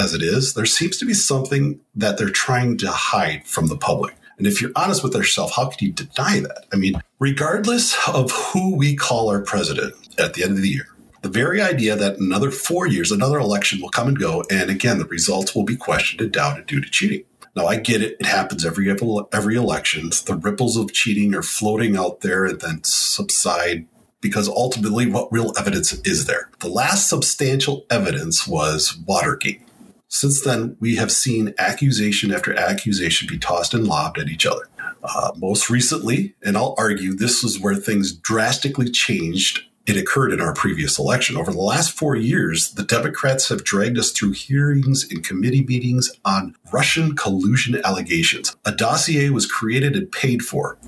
[0.00, 3.76] as it is, there seems to be something that they're trying to hide from the
[3.76, 4.14] public.
[4.38, 6.66] And if you're honest with yourself, how can you deny that?
[6.72, 10.88] I mean, regardless of who we call our president at the end of the year,
[11.22, 14.98] the very idea that another four years, another election will come and go, and again,
[14.98, 17.24] the results will be questioned and doubted due to cheating.
[17.56, 18.16] Now, I get it.
[18.18, 20.10] It happens every every election.
[20.26, 23.86] The ripples of cheating are floating out there and then subside
[24.20, 26.48] because ultimately, what real evidence is there?
[26.60, 29.60] The last substantial evidence was Watergate.
[30.08, 34.68] Since then, we have seen accusation after accusation be tossed and lobbed at each other.
[35.02, 40.40] Uh, most recently, and I'll argue this is where things drastically changed it occurred in
[40.40, 41.36] our previous election.
[41.36, 46.10] Over the last four years, the Democrats have dragged us through hearings and committee meetings
[46.24, 48.56] on Russian collusion allegations.
[48.64, 50.78] A dossier was created and paid for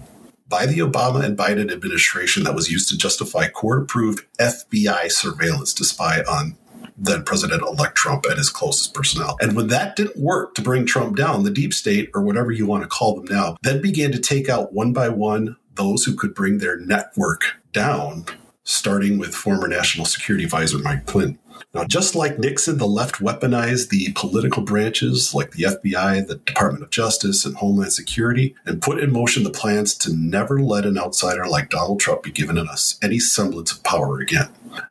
[0.48, 5.74] by the Obama and Biden administration that was used to justify court approved FBI surveillance
[5.74, 6.56] to spy on
[6.98, 9.36] then President elect Trump and his closest personnel.
[9.40, 12.64] And when that didn't work to bring Trump down, the deep state, or whatever you
[12.64, 16.14] want to call them now, then began to take out one by one those who
[16.14, 18.24] could bring their network down
[18.66, 21.38] starting with former National Security Advisor Mike Flynn.
[21.72, 26.82] Now, just like Nixon, the left weaponized the political branches like the FBI, the Department
[26.82, 30.98] of Justice, and Homeland Security, and put in motion the plans to never let an
[30.98, 34.48] outsider like Donald Trump be given us any semblance of power again.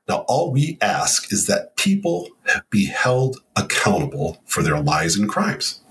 [0.08, 2.30] Now, all we ask is that people
[2.70, 5.82] be held accountable for their lies and crimes.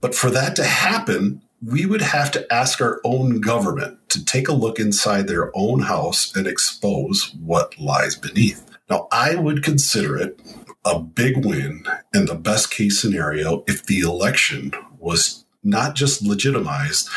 [0.00, 4.48] But for that to happen, we would have to ask our own government to take
[4.48, 8.64] a look inside their own house and expose what lies beneath.
[8.88, 10.40] Now, I would consider it
[10.84, 17.08] a big win in the best case scenario if the election was not just legitimized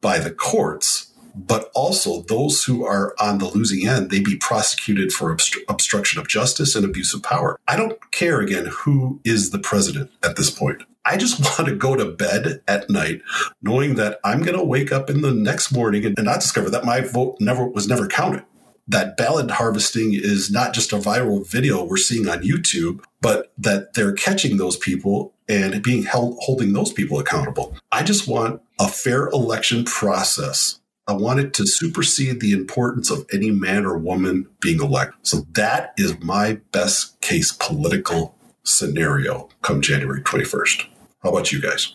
[0.00, 5.12] by the courts, but also those who are on the losing end, they be prosecuted
[5.12, 7.58] for obstru- obstruction of justice and abuse of power.
[7.68, 10.82] I don't care again who is the president at this point.
[11.08, 13.22] I just want to go to bed at night
[13.62, 16.84] knowing that I'm going to wake up in the next morning and, not discover that
[16.84, 18.44] my vote never was never counted.
[18.86, 23.94] That ballot harvesting is not just a viral video we're seeing on YouTube, but that
[23.94, 27.74] they're catching those people and being held holding those people accountable.
[27.90, 30.80] I just want a fair election process.
[31.06, 35.18] I want it to supersede the importance of any man or woman being elected.
[35.22, 40.86] So that is my best case political scenario come January 21st.
[41.22, 41.94] How about you guys?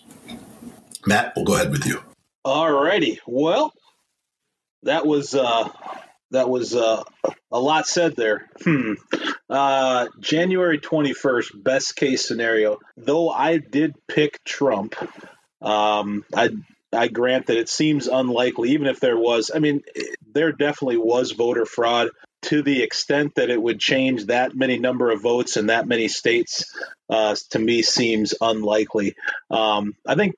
[1.06, 2.02] Matt, we'll go ahead with you.
[2.44, 3.20] All righty.
[3.26, 3.74] Well,
[4.84, 5.70] that was uh,
[6.32, 7.04] that was uh,
[7.52, 8.50] a lot said there.
[8.64, 8.94] Hmm.
[9.50, 12.80] Uh, January twenty first, best case scenario.
[12.98, 14.96] Though I did pick Trump,
[15.62, 16.50] um, I
[16.92, 18.72] I grant that it seems unlikely.
[18.72, 19.84] Even if there was, I mean,
[20.34, 22.10] there definitely was voter fraud
[22.44, 26.08] to the extent that it would change that many number of votes in that many
[26.08, 26.74] states.
[27.10, 29.16] Uh, to me, seems unlikely.
[29.50, 30.36] Um, I think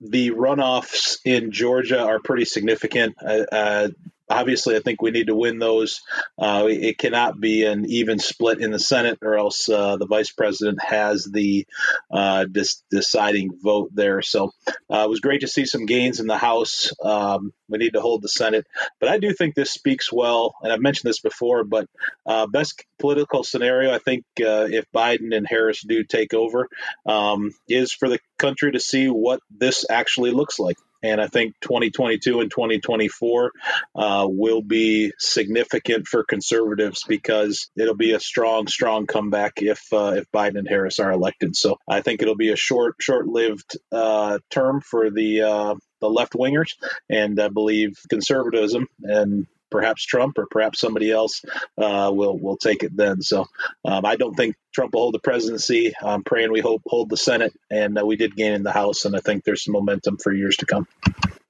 [0.00, 3.16] the runoffs in Georgia are pretty significant.
[3.20, 3.88] Uh, uh,
[4.30, 6.00] obviously, I think we need to win those.
[6.38, 10.30] Uh, it cannot be an even split in the Senate, or else uh, the vice
[10.30, 11.66] president has the
[12.10, 14.22] uh, dis- deciding vote there.
[14.22, 14.52] So
[14.92, 16.92] uh, it was great to see some gains in the House.
[17.02, 18.66] Um, we need to hold the Senate,
[19.00, 21.64] but I do think this speaks well, and I've mentioned this before.
[21.64, 21.86] But
[22.26, 26.68] uh, best political scenario, I think, uh, if Biden and Harris do take over,
[27.06, 30.76] um, is for the country to see what this actually looks like.
[31.02, 33.52] And I think 2022 and 2024
[33.94, 40.14] uh, will be significant for conservatives because it'll be a strong, strong comeback if uh,
[40.16, 41.56] if Biden and Harris are elected.
[41.56, 46.32] So I think it'll be a short, short-lived uh, term for the uh, the left
[46.34, 46.74] wingers,
[47.10, 51.42] and I believe conservatism and perhaps Trump or perhaps somebody else
[51.76, 53.22] uh, will will take it then.
[53.22, 53.46] So
[53.84, 55.94] um, I don't think Trump will hold the presidency.
[56.02, 59.04] I'm praying we hope hold the Senate, and uh, we did gain in the House,
[59.04, 60.86] and I think there's some momentum for years to come.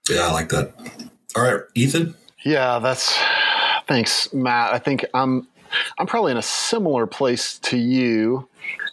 [0.09, 0.73] Yeah, I like that.
[1.37, 2.15] All right, Ethan.
[2.45, 3.17] Yeah, that's
[3.87, 4.73] thanks, Matt.
[4.73, 5.49] I think I'm
[5.99, 8.49] I'm probably in a similar place to you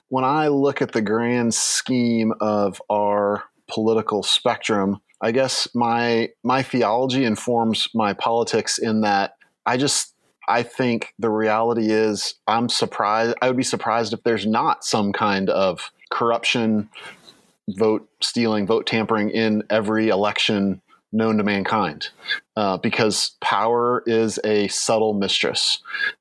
[0.09, 5.01] when I look at the grand scheme of our political spectrum.
[5.21, 10.13] I guess my my theology informs my politics in that I just
[10.47, 15.13] I think the reality is I'm surprised I would be surprised if there's not some
[15.13, 16.89] kind of corruption,
[17.69, 20.81] vote stealing, vote tampering in every election
[21.15, 22.09] known to mankind.
[22.57, 25.79] Uh, because power is a subtle mistress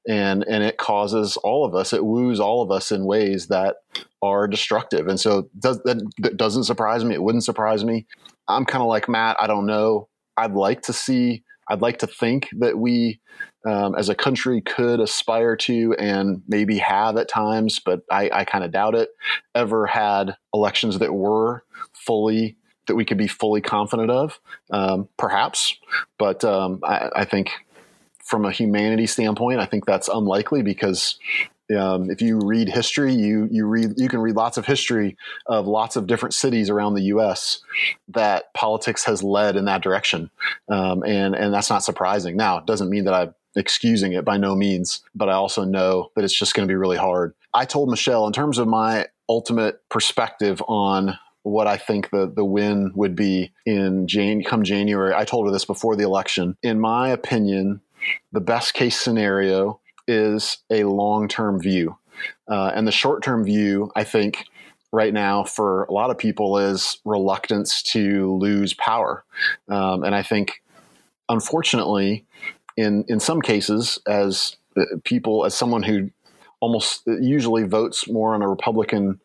[0.09, 3.77] and and it causes all of us it woos all of us in ways that
[4.23, 8.05] are destructive and so does, that, that doesn't surprise me it wouldn't surprise me
[8.49, 9.37] I'm kind of like Matt.
[9.41, 10.09] I don't know.
[10.37, 11.45] I'd like to see.
[11.69, 13.21] I'd like to think that we,
[13.67, 18.45] um, as a country, could aspire to and maybe have at times, but I, I
[18.45, 19.09] kind of doubt it.
[19.55, 24.39] Ever had elections that were fully that we could be fully confident of,
[24.71, 25.79] um, perhaps.
[26.19, 27.51] But um, I, I think
[28.23, 31.19] from a humanity standpoint, I think that's unlikely because
[31.75, 35.67] um, if you read history, you you read you can read lots of history of
[35.67, 37.61] lots of different cities around the U.S.
[38.09, 40.31] that politics has led in that direction,
[40.69, 42.37] um, and and that's not surprising.
[42.37, 46.11] Now, it doesn't mean that I'm excusing it by no means, but I also know
[46.17, 47.35] that it's just going to be really hard.
[47.53, 52.45] I told Michelle in terms of my ultimate perspective on what I think the the
[52.45, 55.15] win would be in Jan- come January.
[55.15, 56.57] I told her this before the election.
[56.63, 57.81] In my opinion,
[58.33, 61.99] the best case scenario is a long term view.
[62.49, 64.45] Uh, and the short term view, I think,
[64.93, 69.25] right now for a lot of people is reluctance to lose power.
[69.69, 70.63] Um, and I think,
[71.29, 72.25] unfortunately,
[72.77, 76.11] in, in some cases, as uh, people, as someone who
[76.61, 79.21] almost usually votes more on a Republican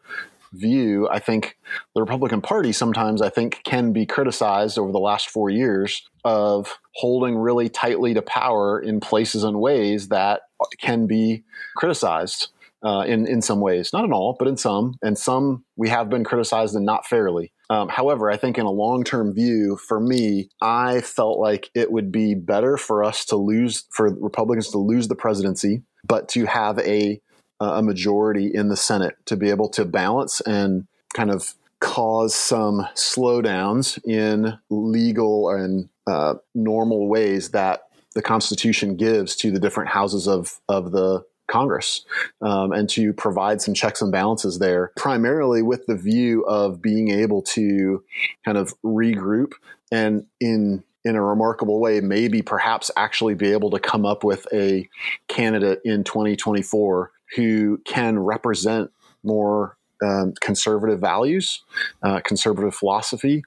[0.54, 1.58] view, I think
[1.96, 6.80] the Republican Party sometimes I think can be criticized over the last four years of
[6.96, 10.42] holding really tightly to power in places and ways that
[10.80, 11.44] can be
[11.76, 12.50] criticized.
[12.84, 16.10] uh, in in some ways, not in all, but in some, and some we have
[16.10, 17.52] been criticized and not fairly.
[17.70, 21.92] Um, however, I think in a long term view, for me, I felt like it
[21.92, 26.46] would be better for us to lose, for Republicans to lose the presidency, but to
[26.46, 27.22] have a
[27.60, 32.88] a majority in the Senate to be able to balance and kind of cause some
[32.96, 37.84] slowdowns in legal and uh, normal ways that
[38.16, 42.06] the Constitution gives to the different houses of of the Congress
[42.42, 47.10] um, and to provide some checks and balances there, primarily with the view of being
[47.10, 48.04] able to
[48.46, 49.54] kind of regroup
[49.92, 54.46] and in in a remarkable way, maybe perhaps actually be able to come up with
[54.54, 54.88] a
[55.30, 58.92] candidate in 2024 who can represent
[59.24, 61.64] more um, conservative values,
[62.04, 63.44] uh, conservative philosophy,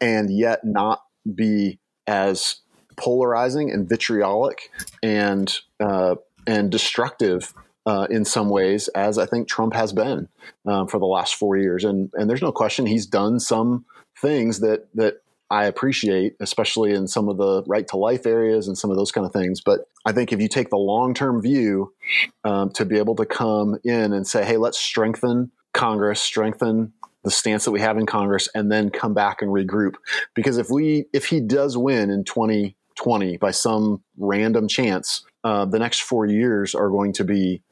[0.00, 1.02] and yet not
[1.34, 2.56] be as
[2.96, 4.70] polarizing and vitriolic
[5.02, 6.16] and uh,
[6.46, 7.54] and destructive
[7.86, 10.28] uh, in some ways as I think Trump has been
[10.66, 11.84] um, for the last four years.
[11.84, 13.84] And and there's no question he's done some
[14.20, 15.22] things that that
[15.54, 19.12] I appreciate, especially in some of the right to life areas and some of those
[19.12, 19.60] kind of things.
[19.60, 21.94] But I think if you take the long term view
[22.42, 26.92] um, to be able to come in and say, hey, let's strengthen Congress, strengthen
[27.22, 29.94] the stance that we have in Congress, and then come back and regroup.
[30.34, 35.78] Because if we if he does win in 2020 by some random chance, uh, the
[35.78, 37.62] next four years are going to be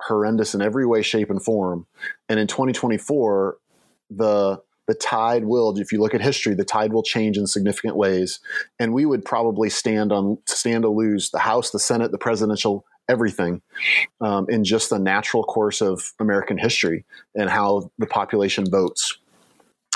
[0.00, 1.88] horrendous in every way, shape, and form.
[2.28, 3.56] And in 2024,
[4.10, 7.96] the the tide will, if you look at history, the tide will change in significant
[7.96, 8.40] ways,
[8.78, 12.84] and we would probably stand on stand to lose the House, the Senate, the presidential,
[13.08, 13.62] everything,
[14.20, 17.04] um, in just the natural course of American history
[17.34, 19.18] and how the population votes.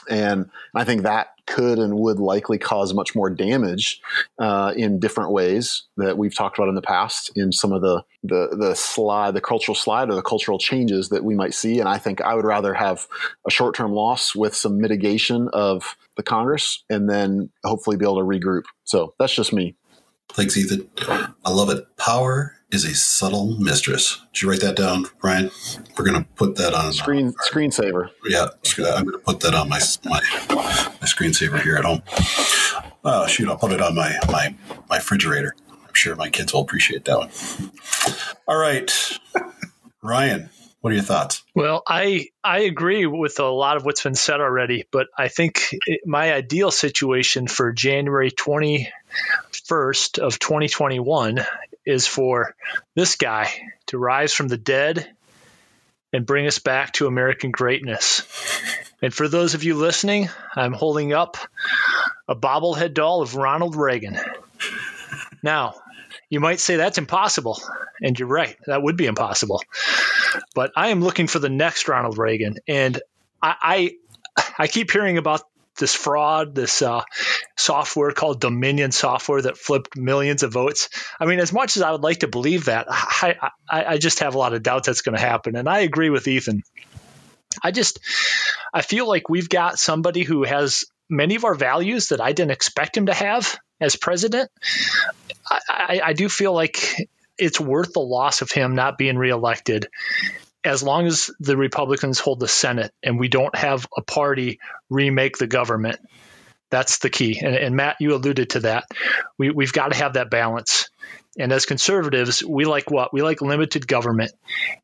[0.08, 4.00] And I think that could and would likely cause much more damage
[4.38, 8.02] uh, in different ways that we've talked about in the past in some of the,
[8.22, 11.80] the the slide, the cultural slide or the cultural changes that we might see.
[11.80, 13.06] And I think I would rather have
[13.46, 18.18] a short term loss with some mitigation of the Congress and then hopefully be able
[18.18, 18.64] to regroup.
[18.84, 19.76] So that's just me.
[20.32, 20.88] Thanks, Ethan.
[21.44, 21.96] I love it.
[21.96, 24.20] Power is a subtle mistress.
[24.32, 25.50] Did you write that down, Brian?
[25.96, 28.10] We're going to put that on uh, screen our, screensaver.
[28.24, 28.48] Yeah,
[28.78, 30.20] I'm going to put that on my my,
[30.50, 32.02] my screensaver here at home.
[33.04, 34.54] Oh shoot, I'll put it on my my
[34.88, 35.54] my refrigerator.
[35.70, 37.30] I'm sure my kids will appreciate that one.
[38.46, 38.92] All right,
[40.02, 40.50] Ryan.
[40.80, 41.42] What are your thoughts?
[41.56, 45.74] Well, I I agree with a lot of what's been said already, but I think
[46.06, 48.30] my ideal situation for January
[49.68, 51.44] 21st of 2021
[51.84, 52.54] is for
[52.94, 53.50] this guy
[53.86, 55.08] to rise from the dead
[56.12, 58.22] and bring us back to American greatness.
[59.02, 61.36] And for those of you listening, I'm holding up
[62.26, 64.18] a bobblehead doll of Ronald Reagan.
[65.42, 65.74] Now,
[66.30, 67.60] you might say that's impossible,
[68.02, 69.62] and you're right, that would be impossible.
[70.54, 73.00] But I am looking for the next Ronald Reagan, and
[73.40, 73.94] I
[74.36, 75.42] I, I keep hearing about
[75.78, 77.02] this fraud, this uh,
[77.56, 80.88] software called Dominion software that flipped millions of votes.
[81.18, 83.36] I mean, as much as I would like to believe that, I,
[83.68, 85.56] I, I just have a lot of doubts that's going to happen.
[85.56, 86.62] And I agree with Ethan.
[87.62, 88.00] I just,
[88.72, 92.52] I feel like we've got somebody who has many of our values that I didn't
[92.52, 94.50] expect him to have as president.
[95.50, 97.08] I, I, I do feel like
[97.38, 99.88] it's worth the loss of him not being reelected
[100.68, 104.60] as long as the Republicans hold the Senate and we don't have a party
[104.90, 105.98] remake the government.
[106.70, 107.40] That's the key.
[107.42, 108.84] And, and Matt, you alluded to that.
[109.38, 110.90] We, we've got to have that balance.
[111.38, 113.14] And as conservatives, we like what?
[113.14, 114.32] We like limited government.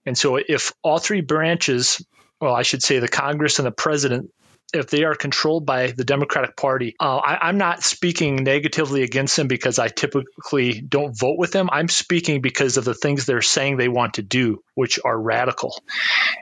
[0.06, 2.02] And so if all three branches,
[2.40, 4.32] well, I should say the Congress and the president
[4.74, 9.36] if they are controlled by the Democratic Party, uh, I, am not speaking negatively against
[9.36, 11.68] them because I typically don't vote with them.
[11.70, 15.82] I'm speaking because of the things they're saying they want to do, which are radical.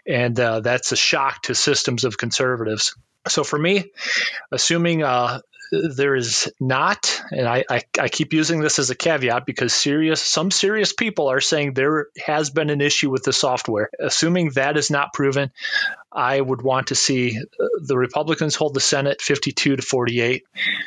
[0.07, 2.95] And uh, that's a shock to systems of conservatives.
[3.29, 3.93] So for me,
[4.51, 5.41] assuming uh,
[5.73, 10.23] there is not, and I, I, I, keep using this as a caveat because serious
[10.23, 13.89] some serious people are saying there has been an issue with the software.
[13.99, 15.51] Assuming that is not proven,
[16.13, 20.45] I would want to see uh, the Republicans hold the Senate 52 to 48.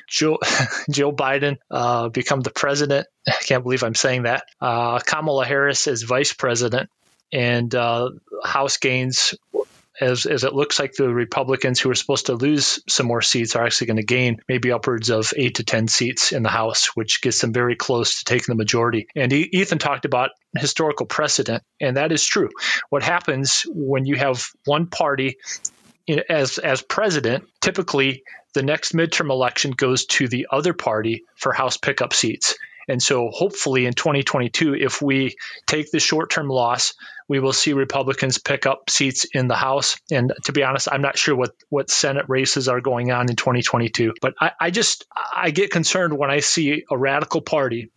[0.07, 0.37] Joe,
[0.91, 3.07] Joe Biden uh, become the president.
[3.27, 4.43] I can't believe I'm saying that.
[4.61, 6.91] Uh, Kamala Harris as vice president,
[7.33, 8.11] and uh,
[8.43, 9.33] House gains
[9.99, 13.55] as, as it looks like the Republicans who are supposed to lose some more seats
[13.55, 16.95] are actually going to gain maybe upwards of eight to 10 seats in the House,
[16.95, 19.07] which gets them very close to taking the majority.
[19.15, 22.49] And Ethan talked about historical precedent, and that is true.
[22.89, 25.37] What happens when you have one party
[26.29, 28.23] as as president, typically
[28.53, 32.55] the next midterm election goes to the other party for House pickup seats.
[32.87, 36.93] And so hopefully in 2022, if we take the short term loss,
[37.27, 39.97] we will see Republicans pick up seats in the House.
[40.11, 43.35] And to be honest, I'm not sure what, what Senate races are going on in
[43.35, 44.13] 2022.
[44.21, 45.05] But I, I just
[45.35, 47.91] I get concerned when I see a radical party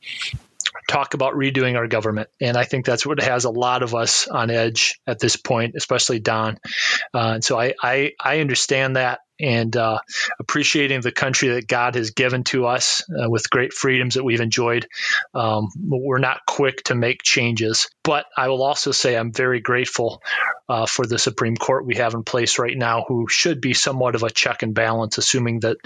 [0.88, 2.28] talk about redoing our government.
[2.40, 5.74] And I think that's what has a lot of us on edge at this point,
[5.76, 6.58] especially Don.
[7.12, 9.98] Uh, and so I, I, I understand that and uh,
[10.38, 14.40] appreciating the country that God has given to us uh, with great freedoms that we've
[14.40, 14.86] enjoyed.
[15.34, 20.22] Um, we're not quick to make changes, but I will also say I'm very grateful
[20.68, 24.14] uh, for the Supreme Court we have in place right now, who should be somewhat
[24.14, 25.78] of a check and balance, assuming that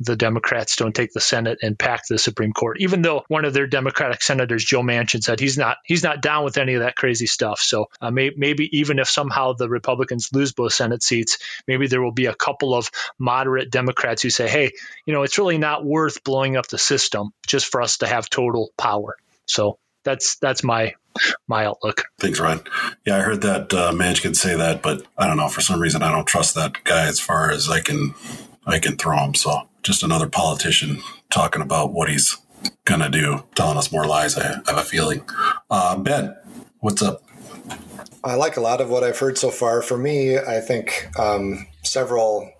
[0.00, 2.78] the Democrats don't take the Senate and pack the Supreme Court.
[2.80, 6.44] Even though one of their Democratic senators, Joe Manchin, said he's not he's not down
[6.44, 7.60] with any of that crazy stuff.
[7.60, 11.38] So uh, may, maybe even if somehow the Republicans lose both Senate seats,
[11.68, 14.72] maybe there will be a couple of moderate Democrats who say, hey,
[15.06, 18.28] you know, it's really not worth blowing up the system just for us to have
[18.28, 19.16] total power.
[19.46, 20.94] So that's that's my
[21.48, 22.04] my outlook.
[22.18, 22.60] Thanks, Ryan.
[23.06, 25.48] Yeah, I heard that uh, Manchin say that, but I don't know.
[25.48, 28.14] For some reason, I don't trust that guy as far as I can
[28.66, 29.34] I can throw him.
[29.34, 32.36] So just another politician talking about what he's
[32.84, 34.36] gonna do, telling us more lies.
[34.36, 35.24] I, have a feeling.
[35.70, 36.36] Uh, ben,
[36.80, 37.22] what's up?
[38.22, 39.82] I like a lot of what I've heard so far.
[39.82, 42.50] For me, I think um, several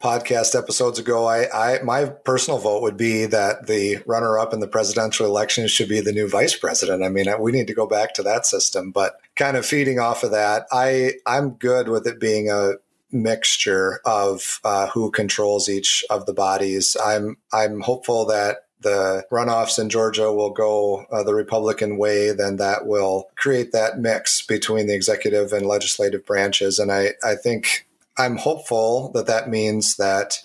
[0.00, 4.60] podcast episodes ago, I, I my personal vote would be that the runner up in
[4.60, 7.02] the presidential election should be the new vice president.
[7.02, 8.90] I mean, we need to go back to that system.
[8.90, 12.74] But kind of feeding off of that, I I'm good with it being a
[13.10, 16.96] mixture of uh, who controls each of the bodies.
[17.04, 22.56] I'm I'm hopeful that the runoffs in Georgia will go uh, the Republican way, then
[22.56, 26.78] that will create that mix between the executive and legislative branches.
[26.78, 27.87] And I, I think
[28.18, 30.38] I'm hopeful that that means that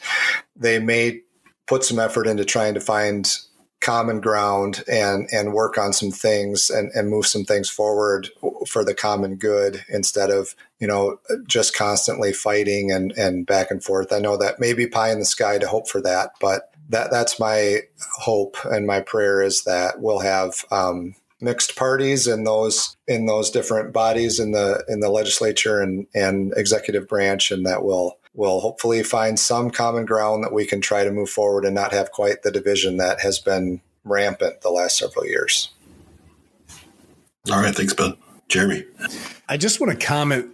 [0.56, 1.22] they may
[1.68, 3.38] put some effort into trying to find
[3.82, 8.30] common ground and and work on some things and, and move some things forward
[8.66, 13.84] for the common good instead of you know just constantly fighting and and back and
[13.84, 14.14] forth.
[14.14, 17.12] I know that may be pie in the sky to hope for that, but that
[17.12, 17.80] that's my
[18.20, 23.52] hope and my prayer is that we'll have um, mixed parties in those in those
[23.52, 28.62] different bodies in the in the legislature and and executive branch, and that will will
[28.62, 32.12] hopefully find some common ground that we can try to move forward and not have
[32.12, 35.70] quite the division that has been rampant the last several years.
[37.52, 38.16] All right, thanks, Ben.
[38.48, 38.86] Jeremy.
[39.50, 40.50] I just want to comment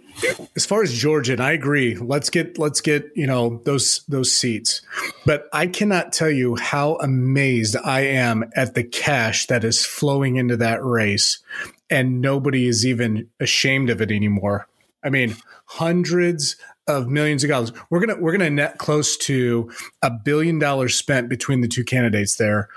[0.56, 1.96] as far as Georgia, and I agree.
[1.96, 4.82] Let's get let's get you know those those seats,
[5.24, 10.36] but I cannot tell you how amazed I am at the cash that is flowing
[10.36, 11.38] into that race,
[11.88, 14.66] and nobody is even ashamed of it anymore.
[15.02, 16.56] I mean, hundreds
[16.96, 17.72] of millions of dollars.
[17.88, 19.70] We're gonna we're gonna net close to
[20.02, 22.68] a billion dollars spent between the two candidates there,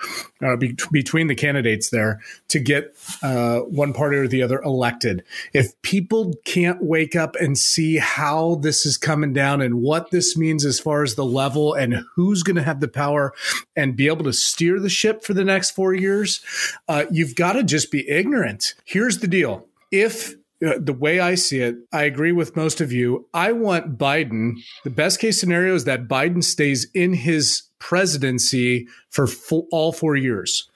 [0.41, 5.23] uh, be, between the candidates there to get uh, one party or the other elected.
[5.53, 10.37] If people can't wake up and see how this is coming down and what this
[10.37, 13.33] means as far as the level and who's going to have the power
[13.75, 16.43] and be able to steer the ship for the next four years,
[16.87, 18.75] uh, you've got to just be ignorant.
[18.85, 20.35] Here's the deal: if
[20.65, 23.27] Uh, the way I see it, I agree with most of you.
[23.33, 24.53] I want Biden.
[24.83, 30.15] The best case scenario is that Biden stays in his presidency for full, all four
[30.15, 30.69] years,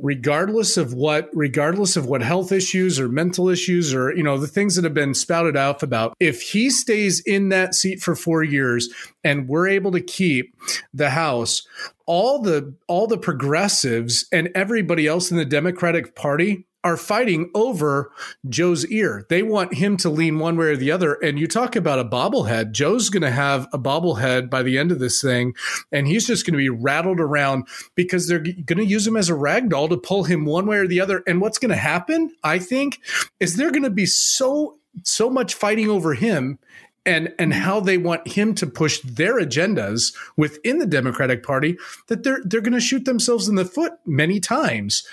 [0.00, 4.46] regardless of what, regardless of what health issues or mental issues or you know the
[4.46, 6.14] things that have been spouted out about.
[6.20, 8.88] If he stays in that seat for four years
[9.24, 10.54] and we're able to keep
[10.94, 11.66] the House,
[12.06, 18.12] all the all the progressives and everybody else in the Democratic Party are fighting over
[18.48, 19.24] Joe's ear.
[19.28, 21.14] They want him to lean one way or the other.
[21.14, 22.72] And you talk about a bobblehead.
[22.72, 25.54] Joe's going to have a bobblehead by the end of this thing,
[25.90, 29.28] and he's just going to be rattled around because they're going to use him as
[29.28, 31.22] a rag doll to pull him one way or the other.
[31.26, 33.00] And what's going to happen, I think,
[33.40, 36.58] is they're going to be so so much fighting over him
[37.04, 37.62] and and mm-hmm.
[37.62, 41.78] how they want him to push their agendas within the Democratic Party
[42.08, 45.06] that they're they're going to shoot themselves in the foot many times.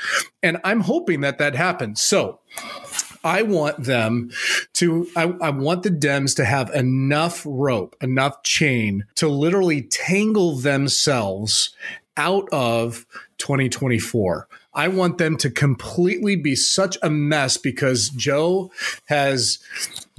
[0.44, 2.02] And I'm hoping that that happens.
[2.02, 2.40] So
[3.24, 4.32] I want them
[4.74, 10.56] to, I, I, want the Dems to have enough rope, enough chain to literally tangle
[10.56, 11.76] themselves
[12.16, 13.06] out of
[13.40, 14.48] 2024.
[14.74, 18.72] I want them to completely be such a mess because Joe
[19.06, 19.60] has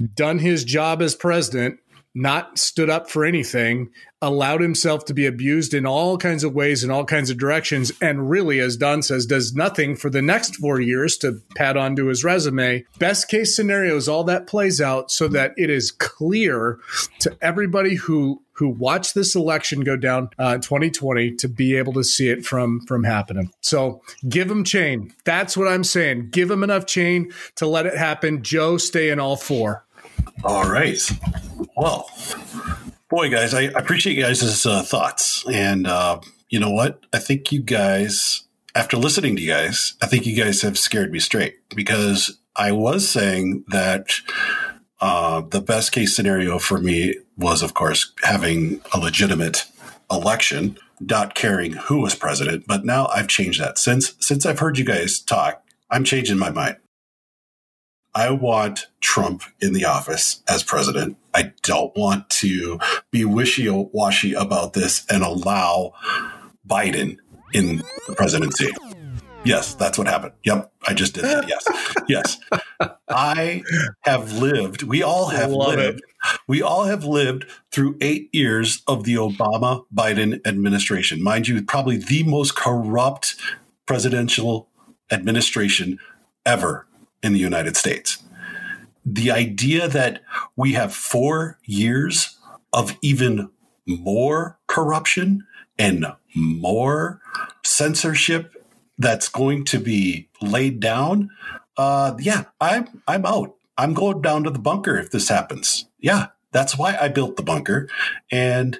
[0.01, 1.79] done his job as president
[2.13, 3.89] not stood up for anything,
[4.21, 7.91] allowed himself to be abused in all kinds of ways, in all kinds of directions,
[8.01, 12.07] and really, as Don says, does nothing for the next four years to pad onto
[12.07, 12.83] his resume.
[12.99, 16.79] Best case scenario is all that plays out so that it is clear
[17.19, 22.03] to everybody who who watched this election go down uh, 2020 to be able to
[22.03, 23.51] see it from from happening.
[23.61, 25.13] So give him chain.
[25.23, 26.29] That's what I'm saying.
[26.29, 28.43] Give him enough chain to let it happen.
[28.43, 29.85] Joe, stay in all four.
[30.43, 30.99] All right.
[31.75, 32.09] Well,
[33.09, 35.45] boy, guys, I appreciate you guys' uh, thoughts.
[35.51, 36.19] And uh,
[36.49, 37.05] you know what?
[37.13, 38.43] I think you guys,
[38.75, 42.71] after listening to you guys, I think you guys have scared me straight because I
[42.71, 44.13] was saying that
[44.99, 49.65] uh, the best case scenario for me was, of course, having a legitimate
[50.11, 52.65] election, not caring who was president.
[52.67, 55.63] But now I've changed that since since I've heard you guys talk.
[55.89, 56.77] I'm changing my mind.
[58.13, 61.17] I want Trump in the office as president.
[61.33, 65.93] I don't want to be wishy washy about this and allow
[66.67, 67.17] Biden
[67.53, 68.69] in the presidency.
[69.43, 70.33] Yes, that's what happened.
[70.43, 71.47] Yep, I just did that.
[71.47, 71.65] Yes,
[72.07, 72.37] yes.
[73.09, 73.63] I
[74.01, 74.83] have lived.
[74.83, 75.99] We all have lived.
[75.99, 76.01] it.
[76.47, 81.23] We all have lived through eight years of the Obama Biden administration.
[81.23, 83.35] Mind you, probably the most corrupt
[83.87, 84.69] presidential
[85.11, 85.97] administration
[86.45, 86.85] ever
[87.23, 88.23] in the United States.
[89.05, 90.21] The idea that
[90.55, 92.37] we have four years
[92.73, 93.49] of even
[93.87, 95.45] more corruption
[95.77, 96.05] and
[96.35, 97.19] more
[97.63, 98.55] censorship
[98.97, 101.29] that's going to be laid down,
[101.77, 103.55] uh, yeah, I'm I'm out.
[103.77, 105.85] I'm going down to the bunker if this happens.
[105.99, 107.89] Yeah, that's why I built the bunker.
[108.31, 108.79] And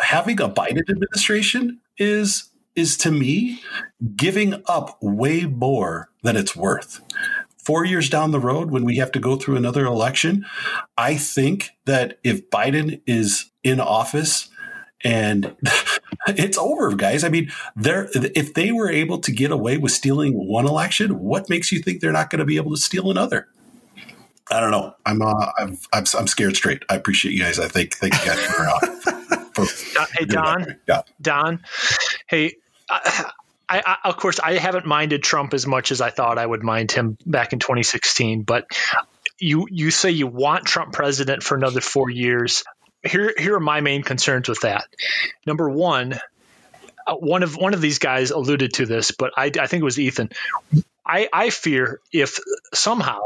[0.00, 3.60] having a Biden administration is is to me
[4.14, 7.00] giving up way more than it's worth.
[7.66, 10.46] Four years down the road, when we have to go through another election,
[10.96, 14.48] I think that if Biden is in office
[15.02, 15.56] and
[16.28, 17.24] it's over, guys.
[17.24, 21.50] I mean, they're if they were able to get away with stealing one election, what
[21.50, 23.48] makes you think they're not going to be able to steal another?
[24.48, 24.94] I don't know.
[25.04, 26.84] I'm uh, I'm, I'm I'm scared straight.
[26.88, 27.58] I appreciate you guys.
[27.58, 28.62] I think thank you guys for.
[28.62, 28.78] Uh,
[29.54, 30.76] for Hey, Don.
[30.86, 31.02] Yeah.
[31.20, 31.64] Don,
[32.28, 32.54] hey,
[32.88, 33.32] I,
[33.68, 36.62] I, I, of course, I haven't minded Trump as much as I thought I would
[36.62, 38.42] mind him back in 2016.
[38.42, 38.66] But
[39.38, 42.64] you you say you want Trump president for another four years.
[43.02, 44.86] Here here are my main concerns with that.
[45.46, 46.18] Number one,
[47.06, 49.84] uh, one of one of these guys alluded to this, but I, I think it
[49.84, 50.30] was Ethan.
[51.04, 52.40] I, I fear if
[52.74, 53.20] somehow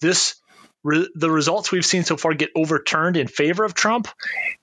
[0.00, 0.34] this
[0.82, 4.08] re, the results we've seen so far get overturned in favor of Trump,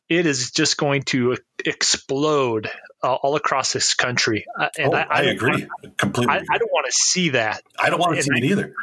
[0.10, 2.70] it is just going to explode
[3.04, 4.46] uh, all across this country.
[4.58, 6.34] Uh, and oh, I, I, agree completely.
[6.34, 6.48] I, agree.
[6.52, 7.64] I don't want to see that.
[7.78, 8.74] I don't want to see it either.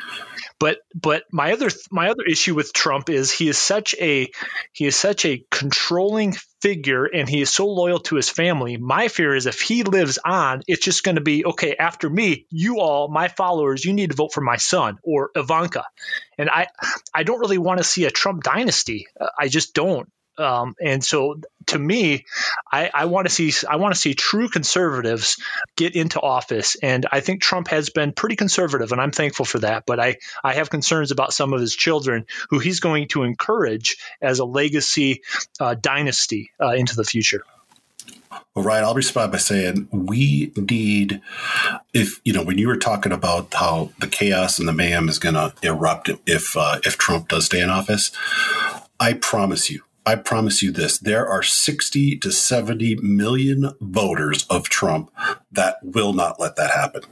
[0.58, 4.30] But but my other my other issue with Trump is he is such a
[4.72, 8.78] he is such a controlling figure and he is so loyal to his family.
[8.78, 11.76] My fear is if he lives on, it's just going to be okay.
[11.78, 15.84] After me, you all my followers, you need to vote for my son or Ivanka,
[16.38, 16.68] and I
[17.12, 19.06] I don't really want to see a Trump dynasty.
[19.20, 20.10] Uh, I just don't.
[20.38, 22.24] Um, and so, to me,
[22.70, 25.38] I, I want to see I want to see true conservatives
[25.76, 29.60] get into office, and I think Trump has been pretty conservative, and I'm thankful for
[29.60, 29.84] that.
[29.86, 33.96] But I I have concerns about some of his children who he's going to encourage
[34.20, 35.22] as a legacy
[35.60, 37.42] uh, dynasty uh, into the future.
[38.54, 41.20] Well, Ryan, I'll respond by saying we need,
[41.92, 45.18] if you know, when you were talking about how the chaos and the mayhem is
[45.18, 48.12] going to erupt if uh, if Trump does stay in office,
[48.98, 54.68] I promise you, I promise you this: there are sixty to seventy million voters of
[54.70, 55.10] Trump
[55.52, 57.02] that will not let that happen.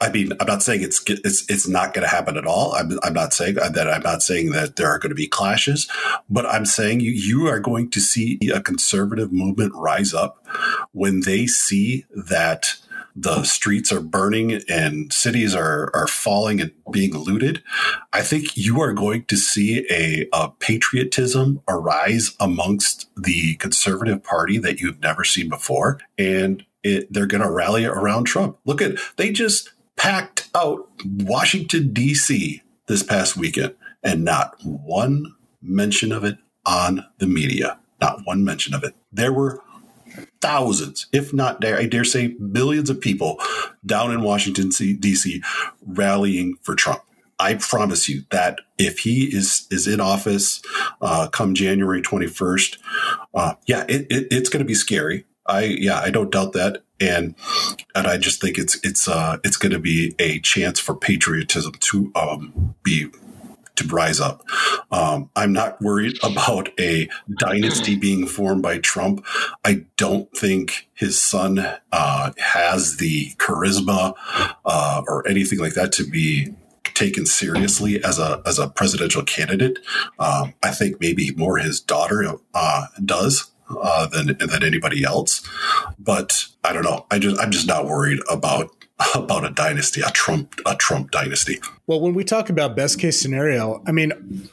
[0.00, 2.72] I mean, I'm not saying it's it's it's not going to happen at all.
[2.74, 3.76] I'm, I'm not saying that.
[3.90, 5.88] I'm not saying that there are going to be clashes,
[6.30, 10.46] but I'm saying you you are going to see a conservative movement rise up
[10.92, 12.76] when they see that
[13.20, 17.62] the streets are burning and cities are are falling and being looted.
[18.12, 24.58] I think you are going to see a, a patriotism arise amongst the conservative party
[24.58, 28.58] that you've never seen before, and it, they're going to rally around Trump.
[28.64, 32.62] Look at they just packed out Washington, D.C.
[32.86, 37.78] this past weekend, and not one mention of it on the media.
[38.00, 38.94] Not one mention of it.
[39.10, 39.60] There were
[40.40, 43.38] thousands, if not, I dare say, billions of people
[43.84, 45.42] down in Washington, D.C.
[45.86, 47.02] rallying for Trump.
[47.40, 50.60] I promise you that if he is is in office
[51.00, 52.78] uh, come January 21st,
[53.34, 55.24] uh, yeah, it, it, it's going to be scary.
[55.46, 57.34] I yeah, I don't doubt that, and
[57.94, 61.72] and I just think it's it's uh it's going to be a chance for patriotism
[61.78, 63.06] to um be
[63.78, 64.42] to rise up.
[64.90, 67.08] Um, I'm not worried about a
[67.38, 69.24] dynasty being formed by Trump.
[69.64, 71.58] I don't think his son
[71.92, 74.14] uh, has the charisma
[74.64, 76.54] uh, or anything like that to be
[76.94, 79.78] taken seriously as a as a presidential candidate.
[80.18, 85.46] Um, I think maybe more his daughter uh, does uh, than than anybody else.
[85.98, 87.06] But I don't know.
[87.10, 88.70] I just I'm just not worried about
[89.14, 91.60] about a dynasty, a Trump a Trump dynasty.
[91.86, 94.48] Well, when we talk about best case scenario, I mean,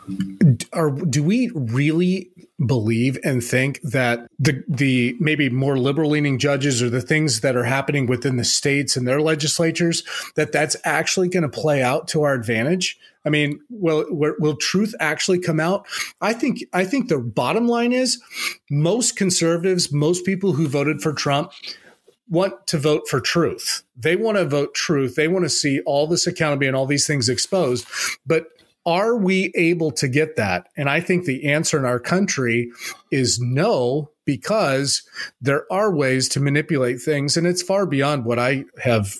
[0.74, 2.30] are do we really
[2.66, 7.56] believe and think that the the maybe more liberal leaning judges or the things that
[7.56, 10.04] are happening within the states and their legislatures
[10.36, 12.98] that that's actually going to play out to our advantage?
[13.26, 15.88] I mean, will, will truth actually come out?
[16.22, 18.22] I think I think the bottom line is
[18.70, 21.52] most conservatives, most people who voted for Trump
[22.30, 23.84] want to vote for truth.
[23.96, 25.16] They want to vote truth.
[25.16, 27.88] They want to see all this accountability and all these things exposed.
[28.26, 28.48] But
[28.86, 30.68] are we able to get that?
[30.78, 32.72] And I think the answer in our country
[33.12, 35.02] is no, because
[35.42, 37.36] there are ways to manipulate things.
[37.36, 39.16] And it's far beyond what I have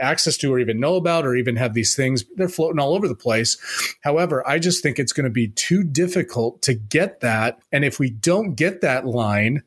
[0.00, 3.08] access to or even know about or even have these things they're floating all over
[3.08, 3.56] the place
[4.02, 7.98] however i just think it's going to be too difficult to get that and if
[7.98, 9.62] we don't get that line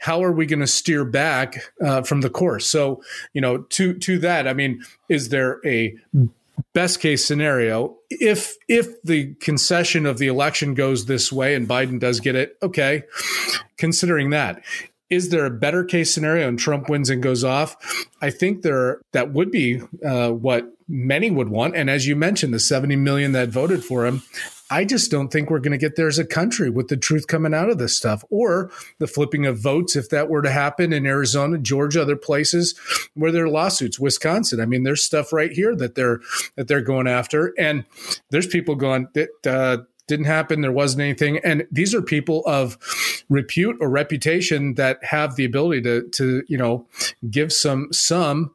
[0.00, 2.66] how are we going to steer back uh, from the course?
[2.66, 3.02] So,
[3.34, 5.94] you know, to to that, I mean, is there a
[6.72, 12.00] best case scenario if if the concession of the election goes this way and Biden
[12.00, 12.56] does get it?
[12.62, 13.04] Okay,
[13.76, 14.62] considering that.
[15.10, 17.76] Is there a better case scenario and Trump wins and goes off?
[18.22, 21.76] I think there that would be uh, what many would want.
[21.76, 24.22] And as you mentioned, the 70 million that voted for him,
[24.70, 27.26] I just don't think we're going to get there as a country with the truth
[27.26, 30.92] coming out of this stuff or the flipping of votes if that were to happen
[30.92, 32.78] in Arizona, Georgia, other places
[33.14, 34.60] where there are lawsuits, Wisconsin.
[34.60, 36.20] I mean, there's stuff right here that they're
[36.56, 37.84] that they're going after, and
[38.30, 39.46] there's people going that.
[39.46, 40.60] Uh, didn't happen.
[40.60, 41.38] There wasn't anything.
[41.38, 42.76] And these are people of
[43.28, 46.88] repute or reputation that have the ability to, to, you know,
[47.30, 48.52] give some, some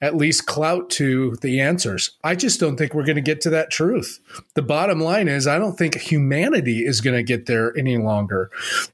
[0.00, 2.12] at least clout to the answers.
[2.24, 4.20] I just don't think we're going to get to that truth.
[4.54, 8.50] The bottom line is, I don't think humanity is going to get there any longer.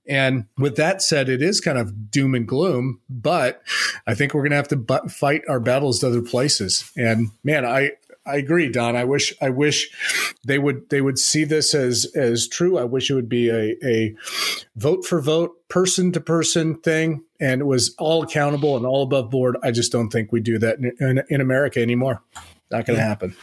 [0.09, 3.63] And with that said, it is kind of doom and gloom, but
[4.07, 6.91] I think we're going to have to fight our battles to other places.
[6.97, 7.93] And man, I,
[8.27, 8.97] I agree, Don.
[8.97, 9.89] I wish I wish
[10.45, 12.77] they would they would see this as as true.
[12.77, 14.15] I wish it would be a, a
[14.75, 19.31] vote for vote, person to person thing, and it was all accountable and all above
[19.31, 19.57] board.
[19.63, 22.23] I just don't think we do that in, in, in America anymore.
[22.71, 23.09] Not going to yeah.
[23.09, 23.37] happen.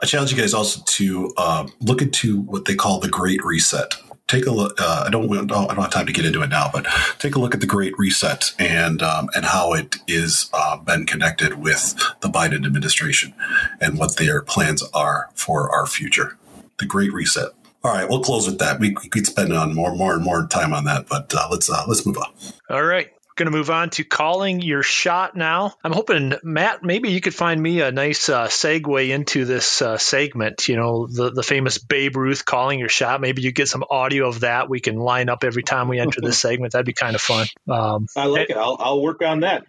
[0.00, 3.94] I challenge you guys also to uh, look into what they call the Great Reset
[4.32, 4.80] take a look.
[4.80, 6.86] Uh, I don't I don't have time to get into it now, but
[7.18, 11.04] take a look at the Great Reset and um, and how it is uh, been
[11.06, 13.34] connected with the Biden administration
[13.80, 16.38] and what their plans are for our future.
[16.78, 17.50] The Great Reset.
[17.84, 18.78] All right, we'll close with that.
[18.78, 21.84] We could spend on more, more, and more time on that, but uh, let's uh,
[21.86, 22.32] let's move on.
[22.70, 25.74] All right going to move on to calling your shot now.
[25.82, 29.98] I'm hoping, Matt, maybe you could find me a nice uh, segue into this uh,
[29.98, 30.68] segment.
[30.68, 33.20] You know, the, the famous Babe Ruth calling your shot.
[33.20, 34.68] Maybe you get some audio of that.
[34.68, 36.72] We can line up every time we enter this segment.
[36.72, 37.46] That'd be kind of fun.
[37.68, 38.56] Um, I like it.
[38.56, 39.64] I'll, I'll work on that.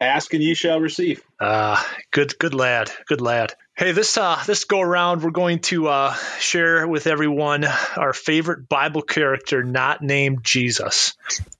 [0.00, 1.22] Ask and you shall receive.
[1.38, 3.54] Ah, uh, good, good lad, good lad.
[3.80, 8.68] Hey, this uh, this go around, we're going to uh, share with everyone our favorite
[8.68, 11.14] Bible character not named Jesus,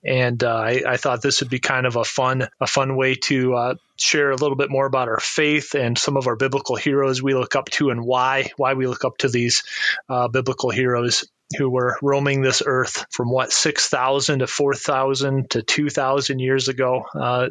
[0.05, 3.15] and uh, I, I, thought this would be kind of a fun a fun way
[3.23, 6.75] to uh, share a little bit more about our faith and some of our biblical
[6.75, 9.63] heroes we look up to and why why we look up to these
[10.07, 11.25] uh, biblical heroes
[11.57, 17.05] who were roaming this earth from what 6,000 to 4,000 to 2,000 years ago.
[17.13, 17.49] Uh,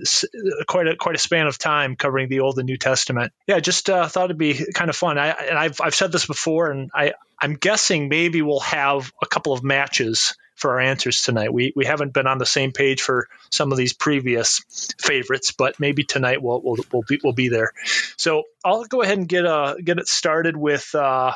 [0.69, 3.33] quite a quite a span of time covering the Old and New Testament.
[3.47, 5.19] Yeah, just uh, thought it'd be kind of fun.
[5.19, 9.27] I, and I've I've said this before, and I I'm guessing maybe we'll have a
[9.27, 11.53] couple of matches for our answers tonight.
[11.53, 14.61] We we haven't been on the same page for some of these previous
[14.99, 17.73] favorites, but maybe tonight we'll we'll, we'll be we'll be there.
[18.17, 21.33] So I'll go ahead and get uh get it started with uh,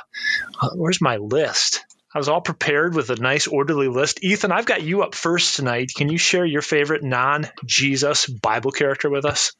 [0.74, 1.84] where's my list?
[2.14, 4.22] I was all prepared with a nice orderly list.
[4.22, 5.90] Ethan, I've got you up first tonight.
[5.96, 9.52] Can you share your favorite non Jesus Bible character with us?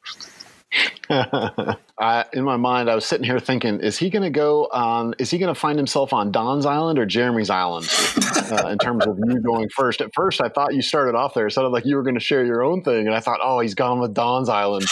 [1.09, 5.15] I, in my mind, I was sitting here thinking, is he going to go on,
[5.19, 7.87] is he going to find himself on Don's Island or Jeremy's Island
[8.51, 10.01] uh, in terms of you going first?
[10.01, 11.47] At first, I thought you started off there.
[11.47, 13.05] It sounded like you were going to share your own thing.
[13.05, 14.85] And I thought, oh, he's gone with Don's Island.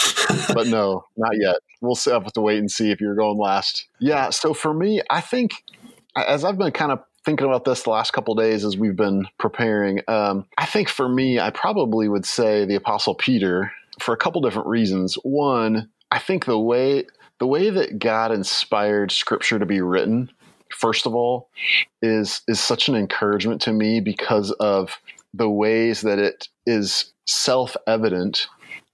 [0.54, 1.56] but no, not yet.
[1.80, 3.86] We'll have to wait and see if you're going last.
[4.00, 4.30] Yeah.
[4.30, 5.54] So for me, I think
[6.16, 9.26] as I've been kind of thinking about this the last couple days as we've been
[9.38, 10.00] preparing.
[10.08, 14.40] Um, I think for me, I probably would say the Apostle Peter for a couple
[14.40, 15.14] different reasons.
[15.22, 17.06] One, I think the way
[17.40, 20.30] the way that God inspired Scripture to be written
[20.74, 21.48] first of all,
[22.02, 24.98] is is such an encouragement to me because of
[25.32, 28.46] the ways that it is self evident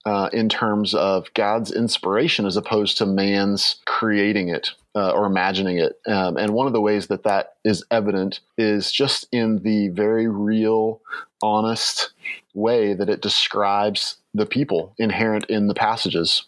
[0.05, 5.79] uh, in terms of God's inspiration as opposed to man's creating it uh, or imagining
[5.79, 6.01] it.
[6.07, 10.27] Um, and one of the ways that that is evident is just in the very
[10.27, 11.01] real,
[11.43, 12.11] honest
[12.55, 16.45] way that it describes the people inherent in the passages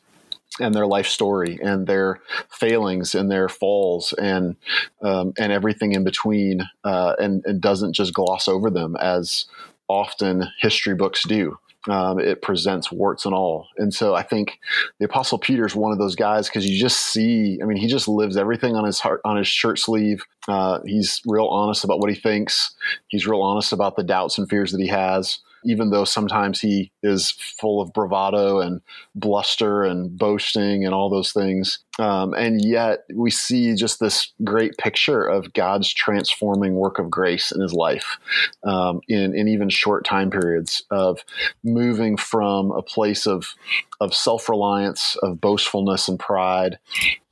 [0.60, 4.56] and their life story and their failings and their falls and
[5.02, 9.46] um, and everything in between uh, and, and doesn't just gloss over them as
[9.88, 11.58] often history books do
[11.88, 13.66] um, it presents warts and all.
[13.76, 14.58] And so I think
[14.98, 17.88] the Apostle Peter is one of those guys because you just see, I mean, he
[17.88, 20.24] just lives everything on his heart, on his shirt sleeve.
[20.48, 22.74] Uh, he's real honest about what he thinks.
[23.08, 26.90] He's real honest about the doubts and fears that he has even though sometimes he
[27.02, 28.80] is full of bravado and
[29.14, 31.78] bluster and boasting and all those things.
[31.98, 37.52] Um, and yet we see just this great picture of God's transforming work of grace
[37.52, 38.18] in his life
[38.64, 41.20] um, in, in even short time periods of
[41.62, 43.54] moving from a place of,
[44.00, 46.78] of self reliance, of boastfulness and pride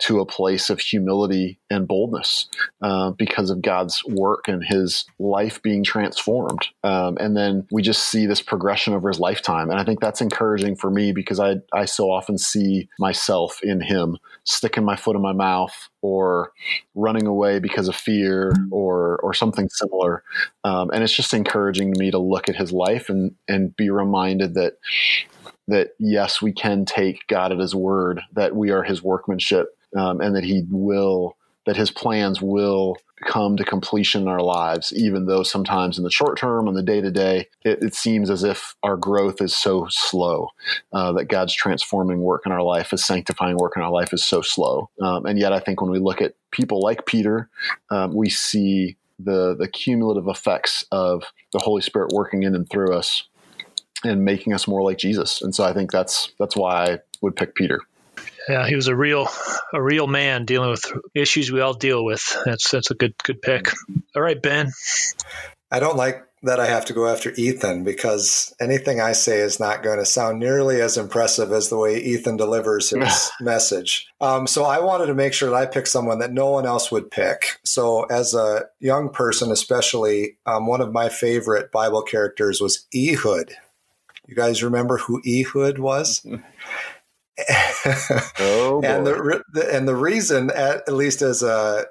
[0.00, 2.48] to a place of humility and boldness
[2.82, 6.66] uh, because of God's work and his life being transformed.
[6.82, 9.70] Um, and then we just see this progression over his lifetime.
[9.70, 13.80] And I think that's encouraging for me because I, I so often see myself in
[13.80, 16.52] him sticking my foot in my mouth or
[16.94, 20.22] running away because of fear or or something similar.
[20.64, 23.90] Um, and it's just encouraging to me to look at his life and and be
[23.90, 24.74] reminded that
[25.68, 30.20] that yes, we can take God at His word, that we are His workmanship, um,
[30.20, 32.96] and that He will that his plans will
[33.26, 36.82] come to completion in our lives, even though sometimes in the short term, in the
[36.82, 40.48] day to day, it seems as if our growth is so slow,
[40.92, 44.24] uh, that God's transforming work in our life, His sanctifying work in our life is
[44.24, 44.90] so slow.
[45.00, 47.48] Um, and yet, I think when we look at people like Peter,
[47.90, 52.94] um, we see the, the cumulative effects of the Holy Spirit working in and through
[52.94, 53.24] us
[54.02, 55.42] and making us more like Jesus.
[55.42, 57.80] And so I think that's that's why I would pick Peter
[58.48, 59.28] yeah, he was a real
[59.72, 60.84] a real man dealing with
[61.14, 62.36] issues we all deal with.
[62.44, 63.70] That's that's a good good pick.
[64.14, 64.70] All right, Ben.
[65.70, 69.60] I don't like that I have to go after Ethan because anything I say is
[69.60, 74.08] not going to sound nearly as impressive as the way Ethan delivers his message.
[74.20, 76.90] Um, so I wanted to make sure that I picked someone that no one else
[76.90, 77.60] would pick.
[77.62, 83.54] So as a young person, especially, um, one of my favorite Bible characters was Ehud.
[84.26, 86.26] You guys remember who Ehud was?
[88.38, 91.86] oh, and the, the, and the reason, at, at least as a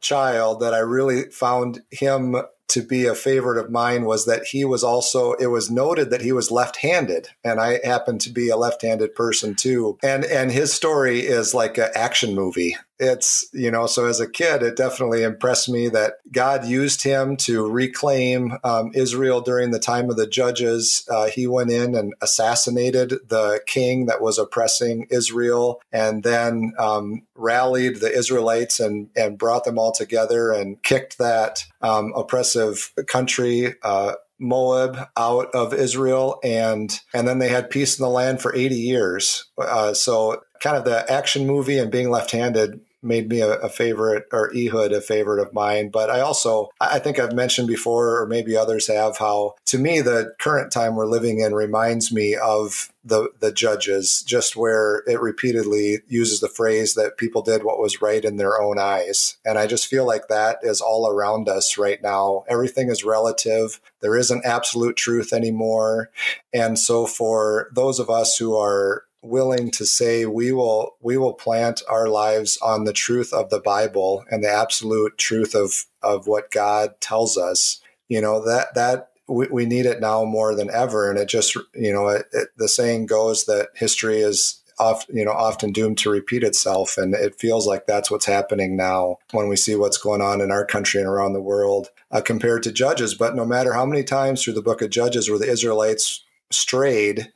[0.00, 2.36] child, that I really found him
[2.70, 6.20] to be a favorite of mine was that he was also it was noted that
[6.20, 9.98] he was left-handed and I happen to be a left-handed person too.
[10.04, 14.28] And and his story is like an action movie it's you know so as a
[14.28, 19.78] kid it definitely impressed me that god used him to reclaim um, israel during the
[19.78, 25.06] time of the judges uh, he went in and assassinated the king that was oppressing
[25.10, 31.18] israel and then um, rallied the israelites and and brought them all together and kicked
[31.18, 37.98] that um, oppressive country uh, Moab out of Israel, and and then they had peace
[37.98, 39.44] in the land for 80 years.
[39.58, 44.24] Uh, so kind of the action movie and being left-handed made me a, a, favorite
[44.32, 45.88] or Ehud a favorite of mine.
[45.90, 50.00] But I also, I think I've mentioned before, or maybe others have, how to me
[50.00, 55.20] the current time we're living in reminds me of the the judges, just where it
[55.20, 59.38] repeatedly uses the phrase that people did what was right in their own eyes.
[59.44, 62.44] And I just feel like that is all around us right now.
[62.48, 63.80] Everything is relative.
[64.00, 66.10] There isn't absolute truth anymore.
[66.52, 71.34] And so for those of us who are willing to say we will we will
[71.34, 76.26] plant our lives on the truth of the bible and the absolute truth of of
[76.26, 77.80] what god tells us.
[78.08, 81.08] You know that that we, we need it now more than ever.
[81.08, 85.24] And it just you know it, it, the saying goes that history is often you
[85.24, 86.98] know often doomed to repeat itself.
[86.98, 90.50] And it feels like that's what's happening now when we see what's going on in
[90.50, 93.14] our country and around the world uh, compared to judges.
[93.14, 97.32] But no matter how many times through the book of judges where the israelites strayed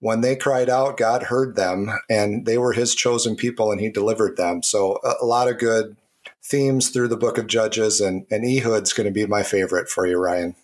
[0.00, 3.90] when they cried out, God heard them and they were his chosen people and he
[3.90, 4.62] delivered them.
[4.62, 5.96] So a, a lot of good
[6.44, 10.06] themes through the book of Judges and, and Ehud's going to be my favorite for
[10.06, 10.54] you, Ryan.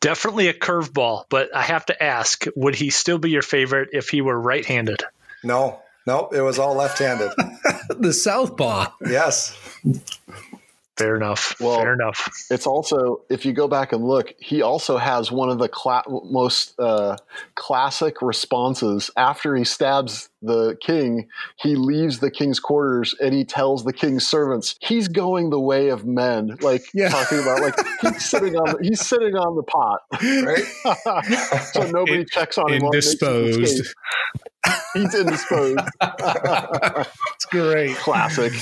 [0.00, 4.10] Definitely a curveball, but I have to ask, would he still be your favorite if
[4.10, 5.02] he were right handed?
[5.42, 7.32] No, no, it was all left handed.
[7.98, 8.92] the southpaw.
[9.02, 9.56] Yes.
[10.98, 11.54] Fair enough.
[11.60, 12.28] Well- Fair enough.
[12.50, 16.02] It's also, if you go back and look, he also has one of the cla-
[16.24, 17.16] most uh,
[17.54, 19.10] classic responses.
[19.16, 24.26] After he stabs the king, he leaves the king's quarters and he tells the king's
[24.26, 27.08] servants, "He's going the way of men." Like Yeah.
[27.10, 31.64] talking about, like he's sitting on, the, he's sitting on the pot, right?
[31.72, 32.82] so nobody In- checks on him.
[32.82, 33.94] while he Indisposed.
[34.94, 35.78] He's indisposed.
[37.34, 37.96] It's great.
[37.96, 38.52] Classic.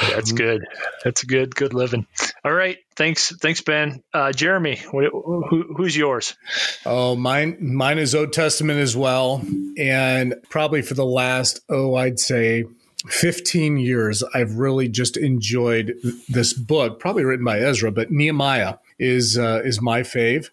[0.00, 0.66] That's good.
[1.04, 1.54] That's good.
[1.54, 2.06] Good living.
[2.44, 2.78] All right.
[2.96, 3.34] Thanks.
[3.36, 4.02] Thanks, Ben.
[4.12, 6.34] Uh, Jeremy, who, who's yours?
[6.86, 9.42] Oh, mine mine is Old Testament as well.
[9.78, 12.64] And probably for the last, oh, I'd say
[13.08, 15.94] 15 years, I've really just enjoyed
[16.28, 20.50] this book, probably written by Ezra, but Nehemiah is uh, is my fave.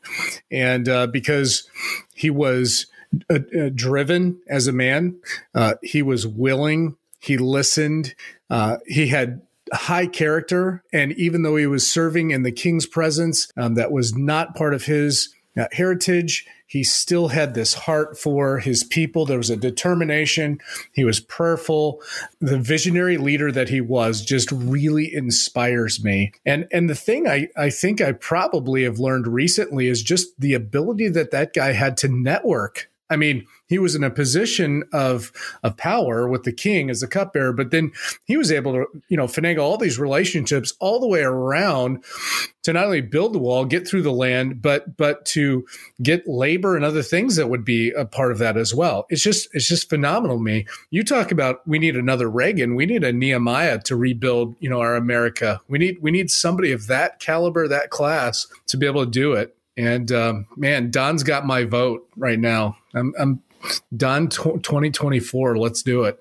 [0.50, 1.70] And uh, because
[2.14, 2.88] he was
[3.30, 5.20] uh, uh, driven as a man,
[5.54, 8.16] uh, he was willing, he listened,
[8.50, 9.42] uh, he had
[9.74, 10.84] high character.
[10.94, 14.74] And even though he was serving in the king's presence, um, that was not part
[14.74, 16.46] of his uh, heritage.
[16.68, 19.26] He still had this heart for his people.
[19.26, 20.60] There was a determination.
[20.92, 22.02] He was prayerful.
[22.42, 26.34] The visionary leader that he was just really inspires me.
[26.46, 30.54] And and the thing I, I think I probably have learned recently is just the
[30.54, 32.90] ability that that guy had to network.
[33.10, 35.32] I mean, he was in a position of
[35.64, 37.92] of power with the king as the cupbearer, but then
[38.26, 42.04] he was able to, you know, finagle all these relationships all the way around
[42.64, 45.66] to not only build the wall, get through the land, but but to
[46.02, 49.06] get labor and other things that would be a part of that as well.
[49.10, 50.66] It's just it's just phenomenal me.
[50.90, 54.80] You talk about we need another Reagan, we need a Nehemiah to rebuild, you know,
[54.82, 55.60] our America.
[55.68, 59.34] We need we need somebody of that caliber, that class to be able to do
[59.34, 59.57] it.
[59.78, 62.78] And um, man, Don's got my vote right now.
[62.96, 63.44] I'm, I'm
[63.96, 65.58] Don tw 2024.
[65.58, 66.20] Let's do it.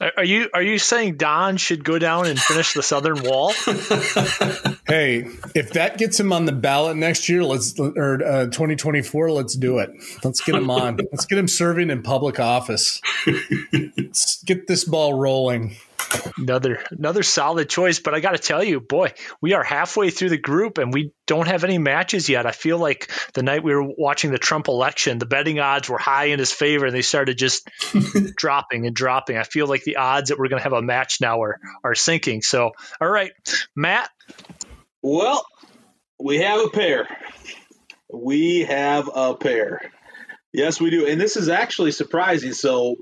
[0.00, 3.52] Are are you are you saying Don should go down and finish the southern wall?
[4.86, 9.54] Hey, if that gets him on the ballot next year, let's or uh, 2024, let's
[9.54, 9.90] do it.
[10.22, 10.98] Let's get him on.
[11.10, 13.00] let's get him serving in public office.
[13.72, 15.76] let's get this ball rolling.
[16.36, 20.30] Another another solid choice, but I got to tell you, boy, we are halfway through
[20.30, 22.46] the group and we don't have any matches yet.
[22.46, 25.98] I feel like the night we were watching the Trump election, the betting odds were
[25.98, 27.68] high in his favor and they started just
[28.36, 29.36] dropping and dropping.
[29.36, 31.94] I feel like the odds that we're going to have a match now are are
[31.94, 32.42] sinking.
[32.42, 33.32] So, all right,
[33.76, 34.10] Matt,
[35.02, 35.44] Well,
[36.18, 37.06] we have a pair.
[38.12, 39.80] We have a pair.
[40.52, 41.06] Yes, we do.
[41.06, 42.52] And this is actually surprising.
[42.52, 42.96] So,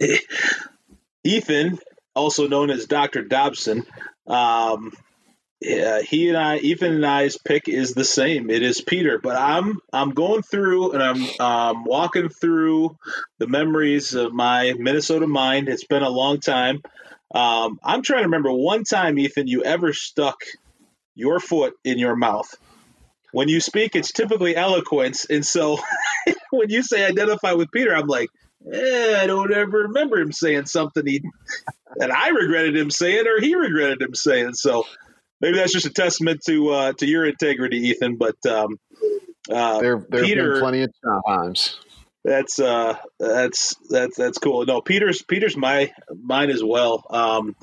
[1.24, 1.78] Ethan,
[2.14, 3.22] also known as Dr.
[3.22, 3.84] Dobson,
[4.26, 4.92] um,
[5.64, 8.50] yeah, he and I, Ethan and I's pick is the same.
[8.50, 12.98] It is Peter, but I'm I'm going through and I'm um, walking through
[13.38, 15.68] the memories of my Minnesota mind.
[15.70, 16.82] It's been a long time.
[17.34, 20.36] Um, I'm trying to remember one time, Ethan, you ever stuck
[21.14, 22.54] your foot in your mouth.
[23.32, 25.78] When you speak, it's typically eloquence, and so
[26.50, 28.28] when you say identify with Peter, I'm like,
[28.72, 31.22] eh, I don't ever remember him saying something he
[31.96, 34.54] that I regretted him saying or he regretted him saying.
[34.54, 34.84] So
[35.40, 38.16] maybe that's just a testament to uh, to your integrity, Ethan.
[38.16, 38.78] But um,
[39.50, 40.92] uh, There, there Peter- been plenty of
[41.26, 41.78] times.
[42.24, 44.64] that's uh that's that's that's cool.
[44.64, 45.92] No, Peter's Peter's my
[46.22, 47.04] mine as well.
[47.10, 47.54] Um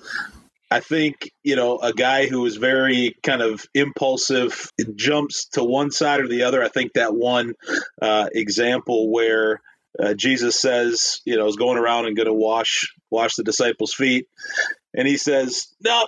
[0.74, 5.92] I think, you know, a guy who is very kind of impulsive, jumps to one
[5.92, 6.64] side or the other.
[6.64, 7.56] I think that one
[8.02, 9.60] uh, example where
[10.00, 13.94] uh, Jesus says, you know, is going around and going to wash wash the disciples'
[13.94, 14.28] feet,
[14.94, 16.06] and he says, "No,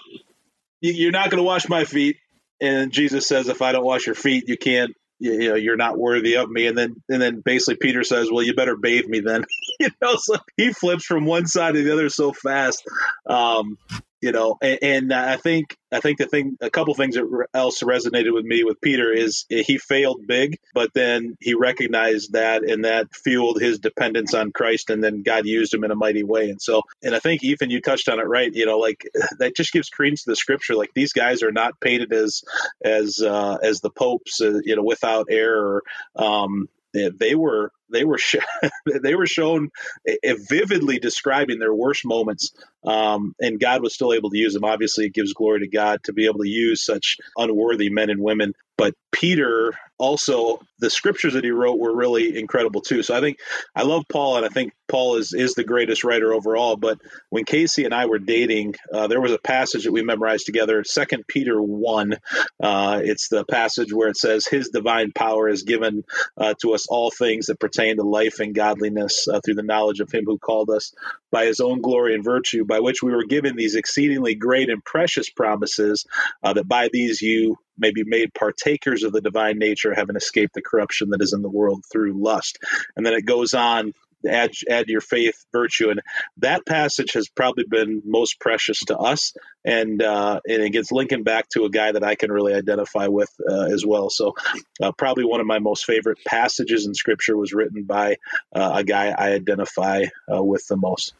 [0.81, 2.17] you- you're not going to wash my feet."
[2.61, 4.91] And Jesus says, "If I don't wash your feet, you can't.
[5.19, 8.29] You, you know, you're not worthy of me." And then and then basically Peter says,
[8.31, 9.45] "Well, you better bathe me then."
[9.79, 12.83] you know, so he flips from one side to the other so fast.
[13.27, 13.77] Um,
[14.23, 17.83] you know, and, and I think I think the thing, a couple things that else
[17.83, 22.85] resonated with me with Peter is he failed big, but then he recognized that, and
[22.85, 26.49] that fueled his dependence on Christ, and then God used him in a mighty way.
[26.49, 28.51] And so, and I think Ethan, you touched on it right.
[28.53, 29.05] You know, like
[29.39, 30.75] that just gives credence to the scripture.
[30.75, 32.43] Like these guys are not painted as
[32.81, 35.83] as uh, as the popes, uh, you know, without error.
[36.15, 38.35] Um, they were they were sh-
[39.03, 39.69] they were shown
[40.09, 42.51] uh, vividly describing their worst moments
[42.85, 44.65] um, and God was still able to use them.
[44.65, 48.21] Obviously, it gives glory to God to be able to use such unworthy men and
[48.21, 48.53] women.
[48.77, 53.03] But Peter also, the scriptures that he wrote were really incredible too.
[53.03, 53.37] So I think
[53.75, 56.75] I love Paul, and I think Paul is is the greatest writer overall.
[56.75, 56.99] But
[57.29, 60.83] when Casey and I were dating, uh, there was a passage that we memorized together,
[60.83, 62.15] Second Peter one.
[62.61, 66.03] Uh, it's the passage where it says, "His divine power is given
[66.37, 69.99] uh, to us all things that pertain to life and godliness uh, through the knowledge
[69.99, 70.91] of Him who called us
[71.31, 74.83] by His own glory and virtue." by which we were given these exceedingly great and
[74.83, 76.05] precious promises,
[76.43, 80.53] uh, that by these you may be made partakers of the divine nature, having escaped
[80.53, 82.59] the corruption that is in the world through lust.
[82.95, 83.93] And then it goes on
[84.27, 86.01] add add your faith virtue and
[86.37, 89.33] that passage has probably been most precious to us
[89.65, 93.07] and uh, and it gets linking back to a guy that I can really identify
[93.07, 94.35] with uh, as well so
[94.81, 98.17] uh, probably one of my most favorite passages in scripture was written by
[98.55, 101.13] uh, a guy I identify uh, with the most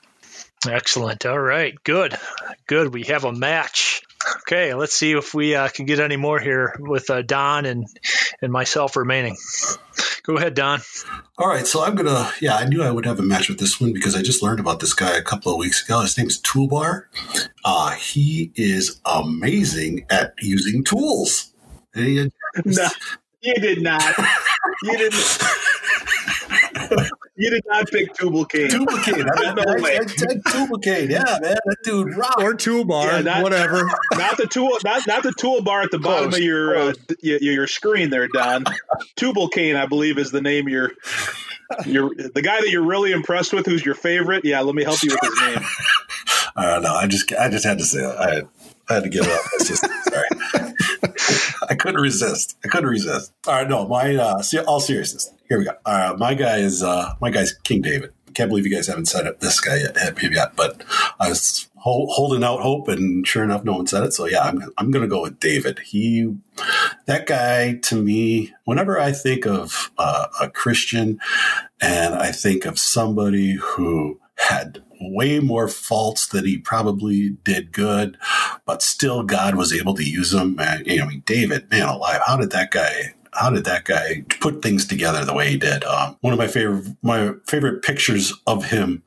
[0.66, 1.26] Excellent.
[1.26, 1.76] All right.
[1.84, 2.18] Good.
[2.68, 2.94] Good.
[2.94, 4.02] We have a match.
[4.42, 4.74] Okay.
[4.74, 7.86] Let's see if we uh, can get any more here with uh, Don and
[8.42, 9.38] and myself remaining.
[10.24, 10.82] Go ahead, Don.
[11.38, 12.32] All right, so I'm gonna.
[12.40, 14.60] Yeah, I knew I would have a match with this one because I just learned
[14.62, 16.00] about this guy a couple of weeks ago.
[16.02, 17.06] His name's Toolbar.
[17.66, 21.54] Uh, he is amazing at using tools.
[21.94, 22.32] And he-
[22.66, 22.88] no
[23.42, 24.02] you did not
[24.84, 25.38] you didn't
[27.36, 29.16] you did not pick Tubal Cain Duplicate.
[29.38, 29.98] I, mean, No I, way.
[29.98, 31.10] I, I, duplicate.
[31.10, 31.58] Yeah, man.
[31.66, 32.38] That dude rock.
[32.38, 33.86] Or toolbar, Yeah, not- whatever.
[34.14, 37.68] not the tool, not not the toolbar at the bottom of your uh, your, your
[37.68, 38.66] screen there, Don.
[39.16, 40.70] Tubal Cain, I believe, is the name.
[40.70, 40.92] You're,
[41.86, 43.66] you're the guy that you're really impressed with.
[43.66, 44.46] Who's your favorite?
[44.46, 45.66] Yeah, let me help you with his name.
[46.56, 46.94] I don't know.
[46.94, 48.16] I just, I just had to say it.
[48.16, 48.42] I,
[48.90, 49.42] I had to give up.
[49.54, 50.28] It's just sorry.
[51.70, 52.58] I couldn't resist.
[52.64, 53.34] I couldn't resist.
[53.48, 55.32] All right, no, my uh, all seriousness.
[55.50, 55.74] Here we go.
[55.86, 58.14] Right, my guy is uh, my guy's King David.
[58.34, 59.40] Can't believe you guys haven't said it.
[59.42, 60.84] This guy yet, yet, but
[61.20, 64.14] I was hol- holding out hope, and sure enough, no one said it.
[64.14, 65.80] So yeah, I'm I'm gonna go with David.
[65.80, 66.34] He,
[67.06, 68.54] that guy to me.
[68.66, 71.20] Whenever I think of uh, a Christian,
[71.82, 78.18] and I think of somebody who had way more faults than he probably did good,
[78.66, 80.60] but still God was able to use him.
[80.60, 83.14] And, you know, I mean, David, man alive, how did that guy?
[83.36, 85.84] How did that guy put things together the way he did?
[85.84, 89.04] Um, one of my favorite my favorite pictures of him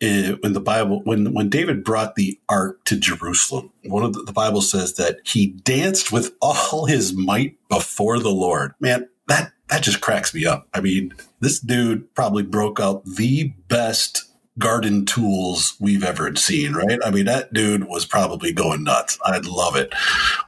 [0.00, 3.72] in, in the Bible when when David brought the ark to Jerusalem.
[3.84, 8.30] One of the, the Bible says that he danced with all his might before the
[8.30, 8.72] Lord.
[8.80, 10.68] Man, that that just cracks me up.
[10.72, 14.24] I mean, this dude probably broke out the best
[14.58, 16.98] garden tools we've ever seen, right?
[17.04, 19.18] I mean, that dude was probably going nuts.
[19.24, 19.92] I'd love it.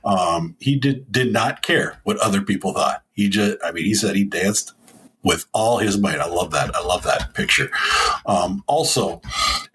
[0.04, 3.02] Um, he did did not care what other people thought.
[3.12, 4.72] He just, I mean, he said he danced
[5.29, 6.20] with all his might.
[6.20, 6.74] I love that.
[6.74, 7.70] I love that picture.
[8.24, 9.20] Um, also,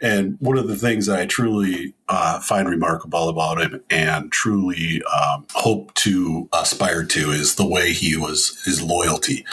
[0.01, 5.03] and one of the things that I truly uh, find remarkable about him and truly
[5.03, 9.45] um, hope to aspire to is the way he was his loyalty,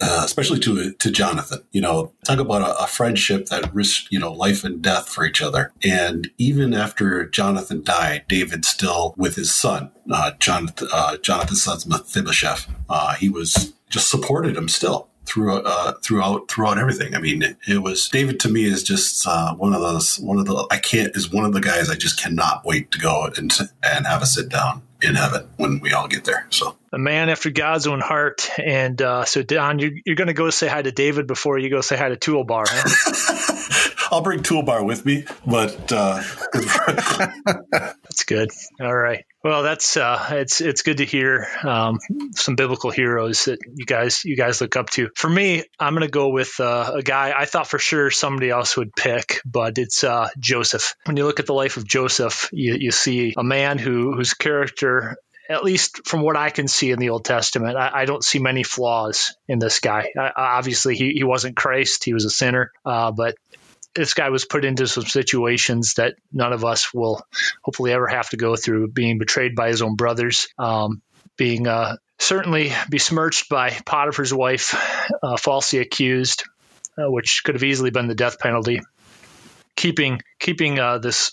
[0.00, 1.60] uh, especially to to Jonathan.
[1.70, 5.24] You know, talk about a, a friendship that risked you know life and death for
[5.24, 5.72] each other.
[5.84, 11.78] And even after Jonathan died, David still with his son, uh, Jonathan, uh, Jonathan's son
[11.86, 12.66] Mephibosheth.
[12.88, 17.14] Uh, he was just supported him still throughout uh, throughout throughout everything.
[17.14, 20.38] I mean, it, it was David to me is just uh, one of those one
[20.38, 23.30] of the I can't is one of the guys I just cannot wait to go
[23.36, 23.52] and
[23.82, 26.46] and have a sit down in heaven when we all get there.
[26.50, 28.48] So A man after God's own heart.
[28.58, 31.68] And uh, so, Don, you're, you're going to go say hi to David before you
[31.68, 33.92] go say hi to Toolbar, huh?
[34.10, 36.22] I'll bring Toolbar with me, but uh,
[37.70, 38.50] That's good.
[38.80, 39.24] All right.
[39.42, 41.98] Well, that's uh, it's it's good to hear um,
[42.32, 45.10] some biblical heroes that you guys you guys look up to.
[45.14, 48.50] For me, I'm going to go with uh, a guy I thought for sure somebody
[48.50, 50.96] else would pick, but it's uh, Joseph.
[51.04, 54.34] When you look at the life of Joseph, you, you see a man who whose
[54.34, 55.16] character
[55.48, 58.38] at least from what I can see in the Old Testament, I, I don't see
[58.38, 60.12] many flaws in this guy.
[60.18, 62.72] I, obviously, he, he wasn't Christ; he was a sinner.
[62.84, 63.36] Uh, but
[63.96, 67.22] this guy was put into some situations that none of us will
[67.62, 68.88] hopefully ever have to go through.
[68.88, 71.02] Being betrayed by his own brothers, um,
[71.36, 74.74] being uh, certainly besmirched by Potiphar's wife,
[75.22, 76.44] uh, falsely accused,
[76.98, 78.80] uh, which could have easily been the death penalty.
[79.74, 81.30] Keeping keeping uh, this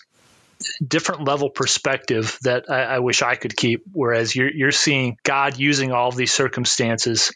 [0.86, 3.82] different level perspective that I, I, wish I could keep.
[3.92, 7.32] Whereas you're you're seeing God using all of these circumstances,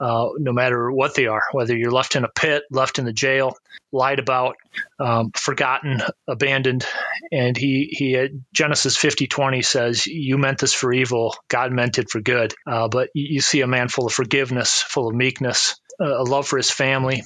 [0.00, 3.12] uh, no matter what they are, whether you're left in a pit, left in the
[3.12, 3.56] jail,
[3.92, 4.56] lied about,
[4.98, 6.86] um, forgotten, abandoned,
[7.32, 11.98] and he he at Genesis fifty twenty says, "You meant this for evil, God meant
[11.98, 15.14] it for good." Uh, but you, you see a man full of forgiveness, full of
[15.14, 17.22] meekness, uh, a love for his family,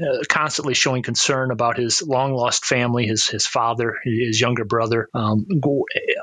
[0.00, 5.08] uh, constantly showing concern about his long lost family, his his father, his younger brother.
[5.14, 5.46] Um,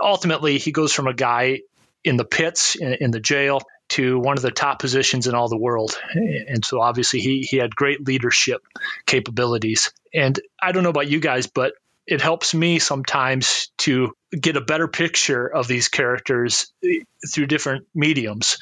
[0.01, 1.59] ultimately, he goes from a guy
[2.03, 5.49] in the pits in, in, the jail to one of the top positions in all
[5.49, 8.61] the world, and so obviously he he had great leadership
[9.05, 9.91] capabilities.
[10.14, 11.73] And I don't know about you guys, but
[12.05, 16.99] it helps me sometimes to get a better picture of these characters eh,
[17.30, 18.57] through different mediums.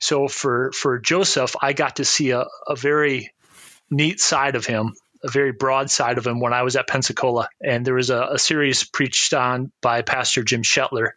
[0.00, 3.32] So for for Joseph, I got to see a, a very
[3.90, 7.48] neat side of him a very broad side of him when I was at Pensacola,
[7.60, 11.10] and there was a, a series preached on by Pastor Jim Shetler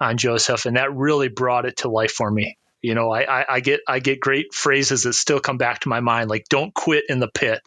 [0.00, 2.56] on Joseph, and that really brought it to life for me.
[2.82, 5.88] You know, I, I, I get I get great phrases that still come back to
[5.88, 7.60] my mind, like "Don't quit in the pit."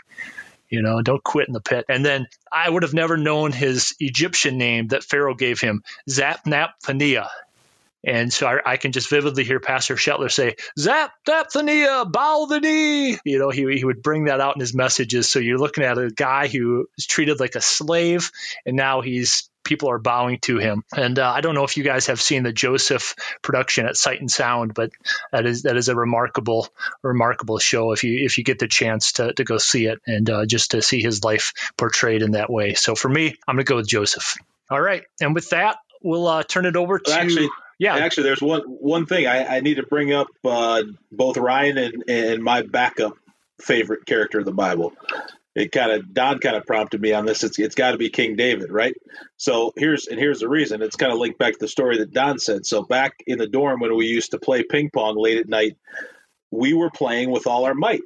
[0.70, 1.86] You know, don't quit in the pit.
[1.88, 7.28] And then I would have never known his Egyptian name that Pharaoh gave him, Zapnapthania.
[8.04, 13.18] And so I, I, can just vividly hear Pastor Shetler say, Zap, bow the knee.
[13.24, 15.30] You know, he, he would bring that out in his messages.
[15.30, 18.32] So you're looking at a guy who is treated like a slave,
[18.66, 20.84] and now he's people are bowing to him.
[20.96, 24.20] And uh, I don't know if you guys have seen the Joseph production at Sight
[24.20, 24.92] and Sound, but
[25.32, 26.68] that is that is a remarkable
[27.02, 30.30] remarkable show if you if you get the chance to, to go see it and
[30.30, 32.74] uh, just to see his life portrayed in that way.
[32.74, 34.36] So for me, I'm going to go with Joseph.
[34.70, 37.14] All right, and with that, we'll uh, turn it over to.
[37.14, 37.50] Actually,
[37.80, 37.96] yeah.
[37.96, 40.28] Actually, there's one one thing I, I need to bring up.
[40.44, 43.14] Uh, both Ryan and, and my backup
[43.60, 44.94] favorite character of the Bible.
[45.56, 47.44] It kind of Don kind of prompted me on this.
[47.44, 48.96] It's it's got to be King David, right?
[49.38, 50.82] So here's and here's the reason.
[50.82, 52.66] It's kind of linked back to the story that Don said.
[52.66, 55.78] So back in the dorm when we used to play ping pong late at night,
[56.52, 58.02] we were playing with all our might,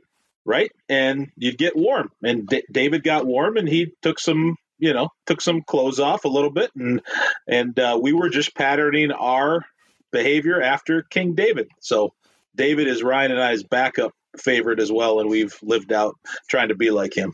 [0.45, 0.71] right?
[0.89, 5.09] And you'd get warm, and D- David got warm, and he took some you know
[5.25, 7.01] took some clothes off a little bit and
[7.47, 9.65] and uh, we were just patterning our
[10.11, 12.13] behavior after king david so
[12.55, 16.15] david is ryan and i's backup favorite as well and we've lived out
[16.47, 17.34] trying to be like him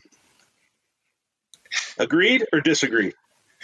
[1.98, 3.14] agreed or disagreed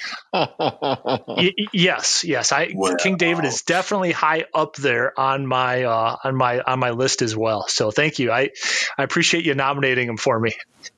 [0.33, 2.53] y- yes, yes.
[2.53, 2.95] I wow.
[2.99, 7.23] King David is definitely high up there on my uh, on my on my list
[7.23, 7.67] as well.
[7.69, 8.31] So thank you.
[8.31, 8.51] I
[8.97, 10.55] I appreciate you nominating him for me.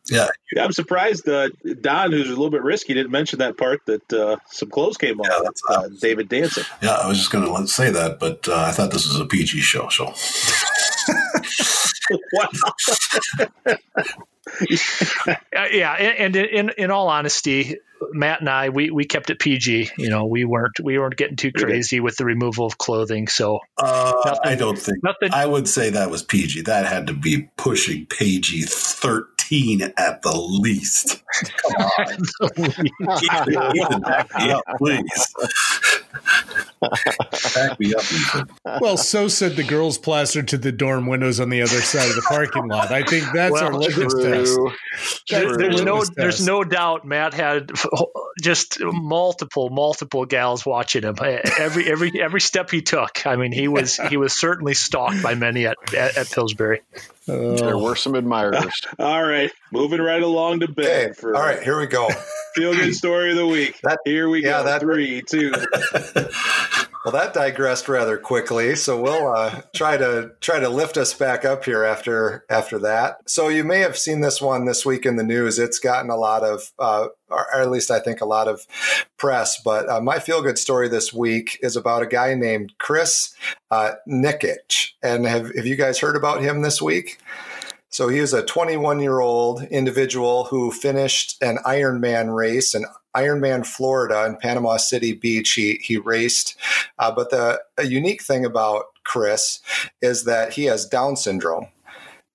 [0.06, 1.28] Yeah, yeah I'm surprised.
[1.28, 1.48] Uh,
[1.80, 5.20] Don, who's a little bit risky, didn't mention that part that uh, some clothes came
[5.20, 5.54] off.
[5.68, 6.64] Yeah, uh, David dancing.
[6.80, 9.26] Yeah, I was just going to say that, but uh, I thought this was a
[9.26, 10.12] PG show, so.
[12.32, 12.48] Wow.
[15.70, 17.76] yeah, and, in in all honesty,
[18.12, 19.90] Matt and I we, we kept it PG.
[19.96, 23.28] You know, we weren't we weren't getting too crazy with the removal of clothing.
[23.28, 25.30] So uh, nothing, I don't think nothing.
[25.32, 26.62] I would say that was PG.
[26.62, 31.22] That had to be pushing PG thirteen at the least.
[31.56, 32.16] Come on,
[33.74, 35.34] Ethan, back me up, please.
[37.54, 38.50] back me up, Ethan.
[38.80, 42.16] Well, so said the girls plastered to the dorm windows on the other side of
[42.16, 42.90] the parking lot.
[42.90, 44.58] I think that's well, our litmus test.
[45.28, 46.14] There, there's no test.
[46.16, 47.70] there's no doubt Matt had
[48.40, 53.26] just multiple multiple gals watching him every every every step he took.
[53.26, 56.82] I mean, he was he was certainly stalked by many at at, at Pillsbury.
[57.28, 57.56] Oh.
[57.56, 58.82] There were some admirers.
[58.98, 61.10] all right, moving right along to bed.
[61.10, 61.12] Okay.
[61.12, 62.08] For, all right, here we go.
[62.54, 63.80] Feel good story of the week.
[63.82, 64.64] That, here we yeah, go.
[64.64, 65.52] That, Three, two.
[67.04, 71.44] well, that digressed rather quickly, so we'll uh, try to try to lift us back
[71.44, 73.16] up here after after that.
[73.26, 75.58] So you may have seen this one this week in the news.
[75.58, 78.66] It's gotten a lot of, uh, or at least I think a lot of
[79.16, 79.60] press.
[79.60, 83.34] But uh, my feel good story this week is about a guy named Chris
[83.72, 84.92] uh, Nikic.
[85.02, 87.18] And have have you guys heard about him this week?
[87.92, 92.86] So he is a 21 year old individual who finished an Ironman race in
[93.16, 95.52] Ironman Florida in Panama City Beach.
[95.52, 96.56] He he raced,
[96.98, 99.60] uh, but the unique thing about Chris
[100.00, 101.66] is that he has Down syndrome.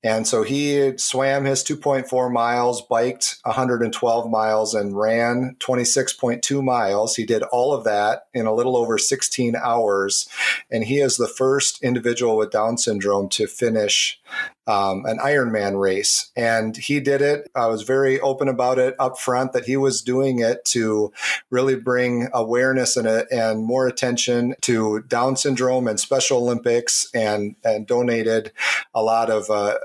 [0.04, 7.16] And so he swam his 2.4 miles, biked 112 miles, and ran 26.2 miles.
[7.16, 10.30] He did all of that in a little over 16 hours.
[10.70, 14.22] And he is the first individual with Down syndrome to finish
[14.68, 16.32] um, an Ironman race.
[16.36, 17.50] And he did it.
[17.56, 21.12] I was very open about it up front that he was doing it to
[21.50, 27.88] really bring awareness and, and more attention to Down syndrome and Special Olympics and, and
[27.88, 28.52] donated
[28.94, 29.76] a lot of uh,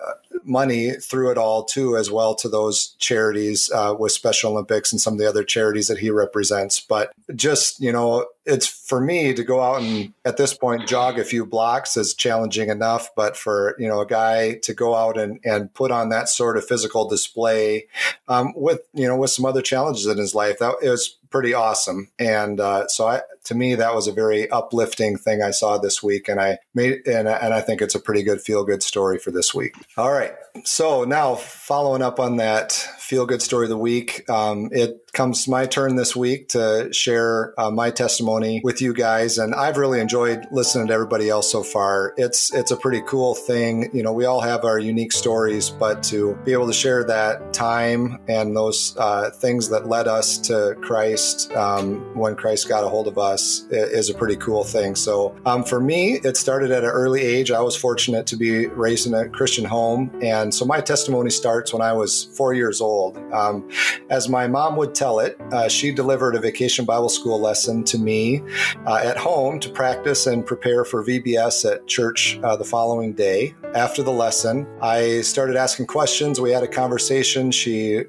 [0.45, 5.01] money through it all too, as well to those charities uh, with Special Olympics and
[5.01, 6.81] some of the other charities that he represents.
[6.81, 11.19] But just, you know, it's for me to go out and at this point jog
[11.19, 15.17] a few blocks is challenging enough but for you know a guy to go out
[15.17, 17.87] and, and put on that sort of physical display
[18.29, 22.11] um, with you know with some other challenges in his life that was pretty awesome
[22.19, 26.03] and uh, so I, to me that was a very uplifting thing i saw this
[26.03, 29.19] week and i made and, and i think it's a pretty good feel good story
[29.19, 30.33] for this week all right
[30.65, 35.49] so now following up on that feel good story of the week um, it comes
[35.49, 40.01] my turn this week to share uh, my testimony with you guys and I've really
[40.01, 42.15] enjoyed listening to everybody else so far.
[42.17, 43.91] It's it's a pretty cool thing.
[43.93, 47.53] You know, we all have our unique stories, but to be able to share that
[47.53, 52.83] time and those uh, things that led us to Christ Christ um, when Christ got
[52.83, 54.97] a hold of us is a pretty cool thing.
[54.97, 57.53] So um, for me, it started at an early age.
[57.53, 60.11] I was fortunate to be raised in a Christian home.
[60.21, 63.19] And so my testimony starts when I was four years old.
[63.33, 63.69] Um,
[64.11, 67.99] as my mom would tell it, uh, she delivered a vacation Bible school lesson to
[67.99, 68.43] me
[68.87, 73.55] uh, at home to practice and prepare for VBS at church uh, the following day.
[73.75, 76.41] After the lesson, I started asking questions.
[76.41, 77.53] We had a conversation.
[77.53, 78.03] She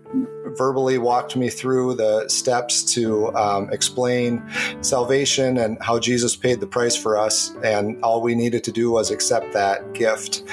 [0.57, 4.43] verbally walked me through the steps to um, explain
[4.81, 7.55] salvation and how Jesus paid the price for us.
[7.63, 10.43] And all we needed to do was accept that gift.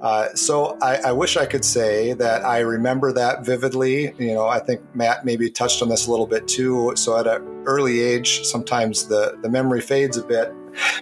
[0.00, 4.14] Uh, so I, I, wish I could say that I remember that vividly.
[4.18, 6.92] You know, I think Matt maybe touched on this a little bit too.
[6.94, 10.52] So at an early age, sometimes the, the memory fades a bit.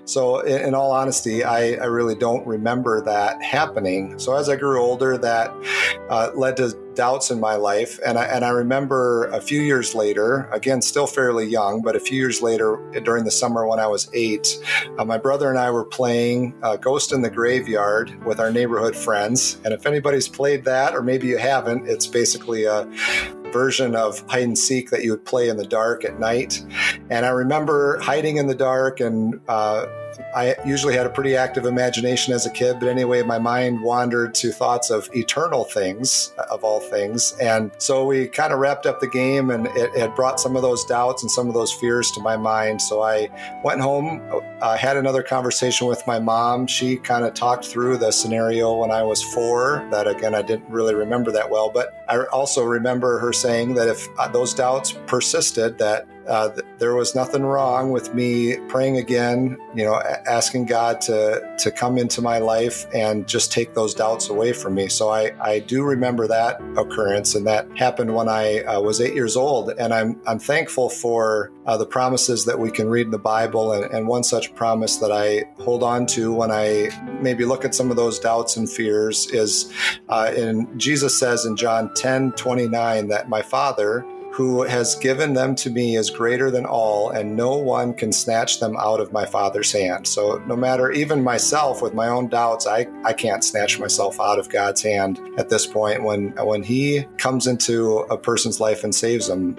[0.05, 4.19] So, in, all honesty, I, I, really don't remember that happening.
[4.19, 5.53] So, as I grew older, that
[6.09, 8.01] uh, led to doubts in my life.
[8.05, 12.01] And I, and I remember a few years later, again, still fairly young, but a
[12.01, 14.59] few years later during the summer when I was eight,
[14.99, 18.97] uh, my brother and I were playing uh, Ghost in the Graveyard with our neighborhood
[18.97, 19.61] friends.
[19.65, 22.89] And if anybody's played that, or maybe you haven't, it's basically a
[23.53, 26.65] version of hide and seek that you would play in the dark at night.
[27.11, 29.87] And I remember hiding in the dark and uh,
[30.35, 34.35] I usually had a pretty active imagination as a kid, but anyway, my mind wandered
[34.37, 37.37] to thoughts of eternal things, of all things.
[37.41, 40.63] And so we kind of wrapped up the game, and it, it brought some of
[40.63, 42.83] those doubts and some of those fears to my mind.
[42.83, 43.29] So I
[43.65, 44.23] went home,
[44.61, 46.67] uh, had another conversation with my mom.
[46.67, 50.69] She kind of talked through the scenario when I was four, that again, I didn't
[50.69, 54.93] really remember that well, but I also remember her saying that if uh, those doubts
[55.07, 61.01] persisted, that uh, there was nothing wrong with me praying again, you know, asking God
[61.03, 64.89] to to come into my life and just take those doubts away from me.
[64.89, 69.15] So I, I do remember that occurrence, and that happened when I uh, was eight
[69.15, 69.71] years old.
[69.71, 73.73] And I'm I'm thankful for uh, the promises that we can read in the Bible,
[73.73, 76.89] and, and one such promise that I hold on to when I
[77.21, 79.73] maybe look at some of those doubts and fears is,
[80.09, 84.05] uh, in Jesus says in John 10 29 that my Father
[84.37, 88.61] who has given them to me is greater than all, and no one can snatch
[88.61, 90.07] them out of my Father's hand.
[90.07, 94.39] So, no matter even myself with my own doubts, I, I can't snatch myself out
[94.39, 96.03] of God's hand at this point.
[96.03, 99.57] When when He comes into a person's life and saves them,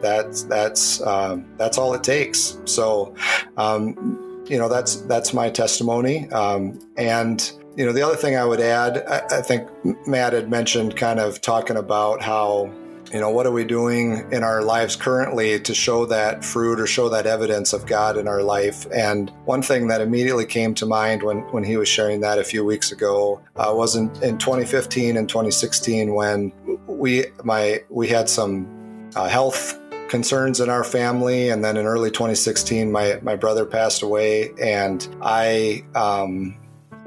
[0.00, 2.58] that's that's um, that's all it takes.
[2.64, 3.14] So,
[3.58, 8.44] um, you know, that's that's my testimony, um, and you know, the other thing I
[8.46, 9.68] would add, I, I think
[10.06, 12.72] Matt had mentioned kind of talking about how
[13.14, 16.86] you know, what are we doing in our lives currently to show that fruit or
[16.88, 18.88] show that evidence of God in our life?
[18.92, 22.44] And one thing that immediately came to mind when, when he was sharing that a
[22.44, 26.52] few weeks ago uh, was in, in 2015 and 2016 when
[26.88, 29.78] we my we had some uh, health
[30.08, 31.50] concerns in our family.
[31.50, 34.50] And then in early 2016 my my brother passed away.
[34.60, 36.58] And I um,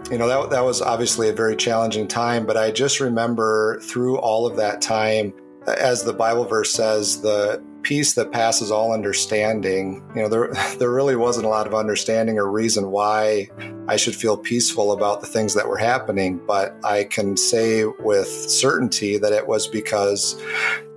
[0.10, 2.46] you know that, that was obviously a very challenging time.
[2.46, 5.34] But i just remember through all of that time
[5.68, 10.92] as the Bible verse says, the peace that passes all understanding, you know, there, there
[10.92, 13.50] really wasn't a lot of understanding or reason why
[13.88, 16.40] I should feel peaceful about the things that were happening.
[16.46, 20.42] But I can say with certainty that it was because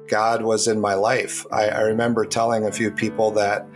[0.09, 1.47] God was in my life.
[1.52, 3.68] I, I remember telling a few people that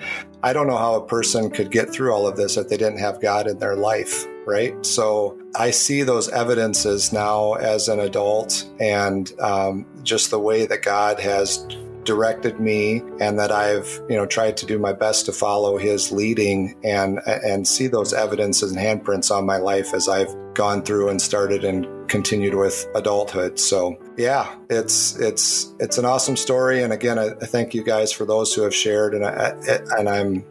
[0.42, 2.98] I don't know how a person could get through all of this if they didn't
[2.98, 4.74] have God in their life right?
[4.84, 10.82] So I see those evidences now as an adult and um, just the way that
[10.82, 11.66] God has
[12.04, 16.12] directed me and that I've you know tried to do my best to follow his
[16.12, 21.08] leading and and see those evidences and handprints on my life as I've gone through
[21.08, 26.92] and started and continued with adulthood so yeah it's it's it's an awesome story and
[26.92, 29.54] again I, I thank you guys for those who have shared and I,
[29.98, 30.44] and I'm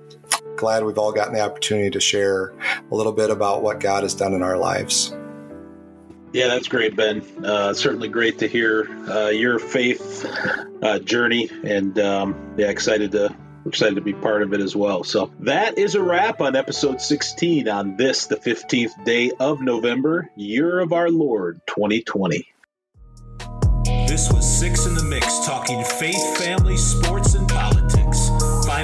[0.57, 2.53] glad we've all gotten the opportunity to share
[2.91, 5.15] a little bit about what God has done in our lives.
[6.33, 7.21] Yeah, that's great, Ben.
[7.45, 10.25] Uh, certainly great to hear uh, your faith
[10.81, 13.35] uh, journey, and um, yeah, excited to
[13.65, 15.03] excited to be part of it as well.
[15.03, 20.29] So that is a wrap on episode 16 on this, the 15th day of November,
[20.35, 22.47] year of our Lord 2020.
[23.85, 28.29] This was Six in the Mix, talking faith, family, sports, and politics.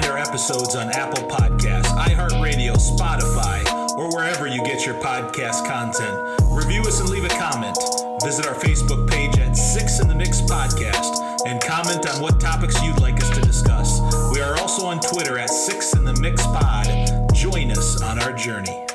[0.00, 6.40] Find our episodes on Apple Podcasts, iHeartRadio, Spotify, or wherever you get your podcast content.
[6.50, 7.76] Review us and leave a comment.
[8.24, 12.82] Visit our Facebook page at Six in the Mix Podcast and comment on what topics
[12.82, 14.00] you'd like us to discuss.
[14.32, 17.34] We are also on Twitter at Six in the Mix Pod.
[17.34, 18.89] Join us on our journey.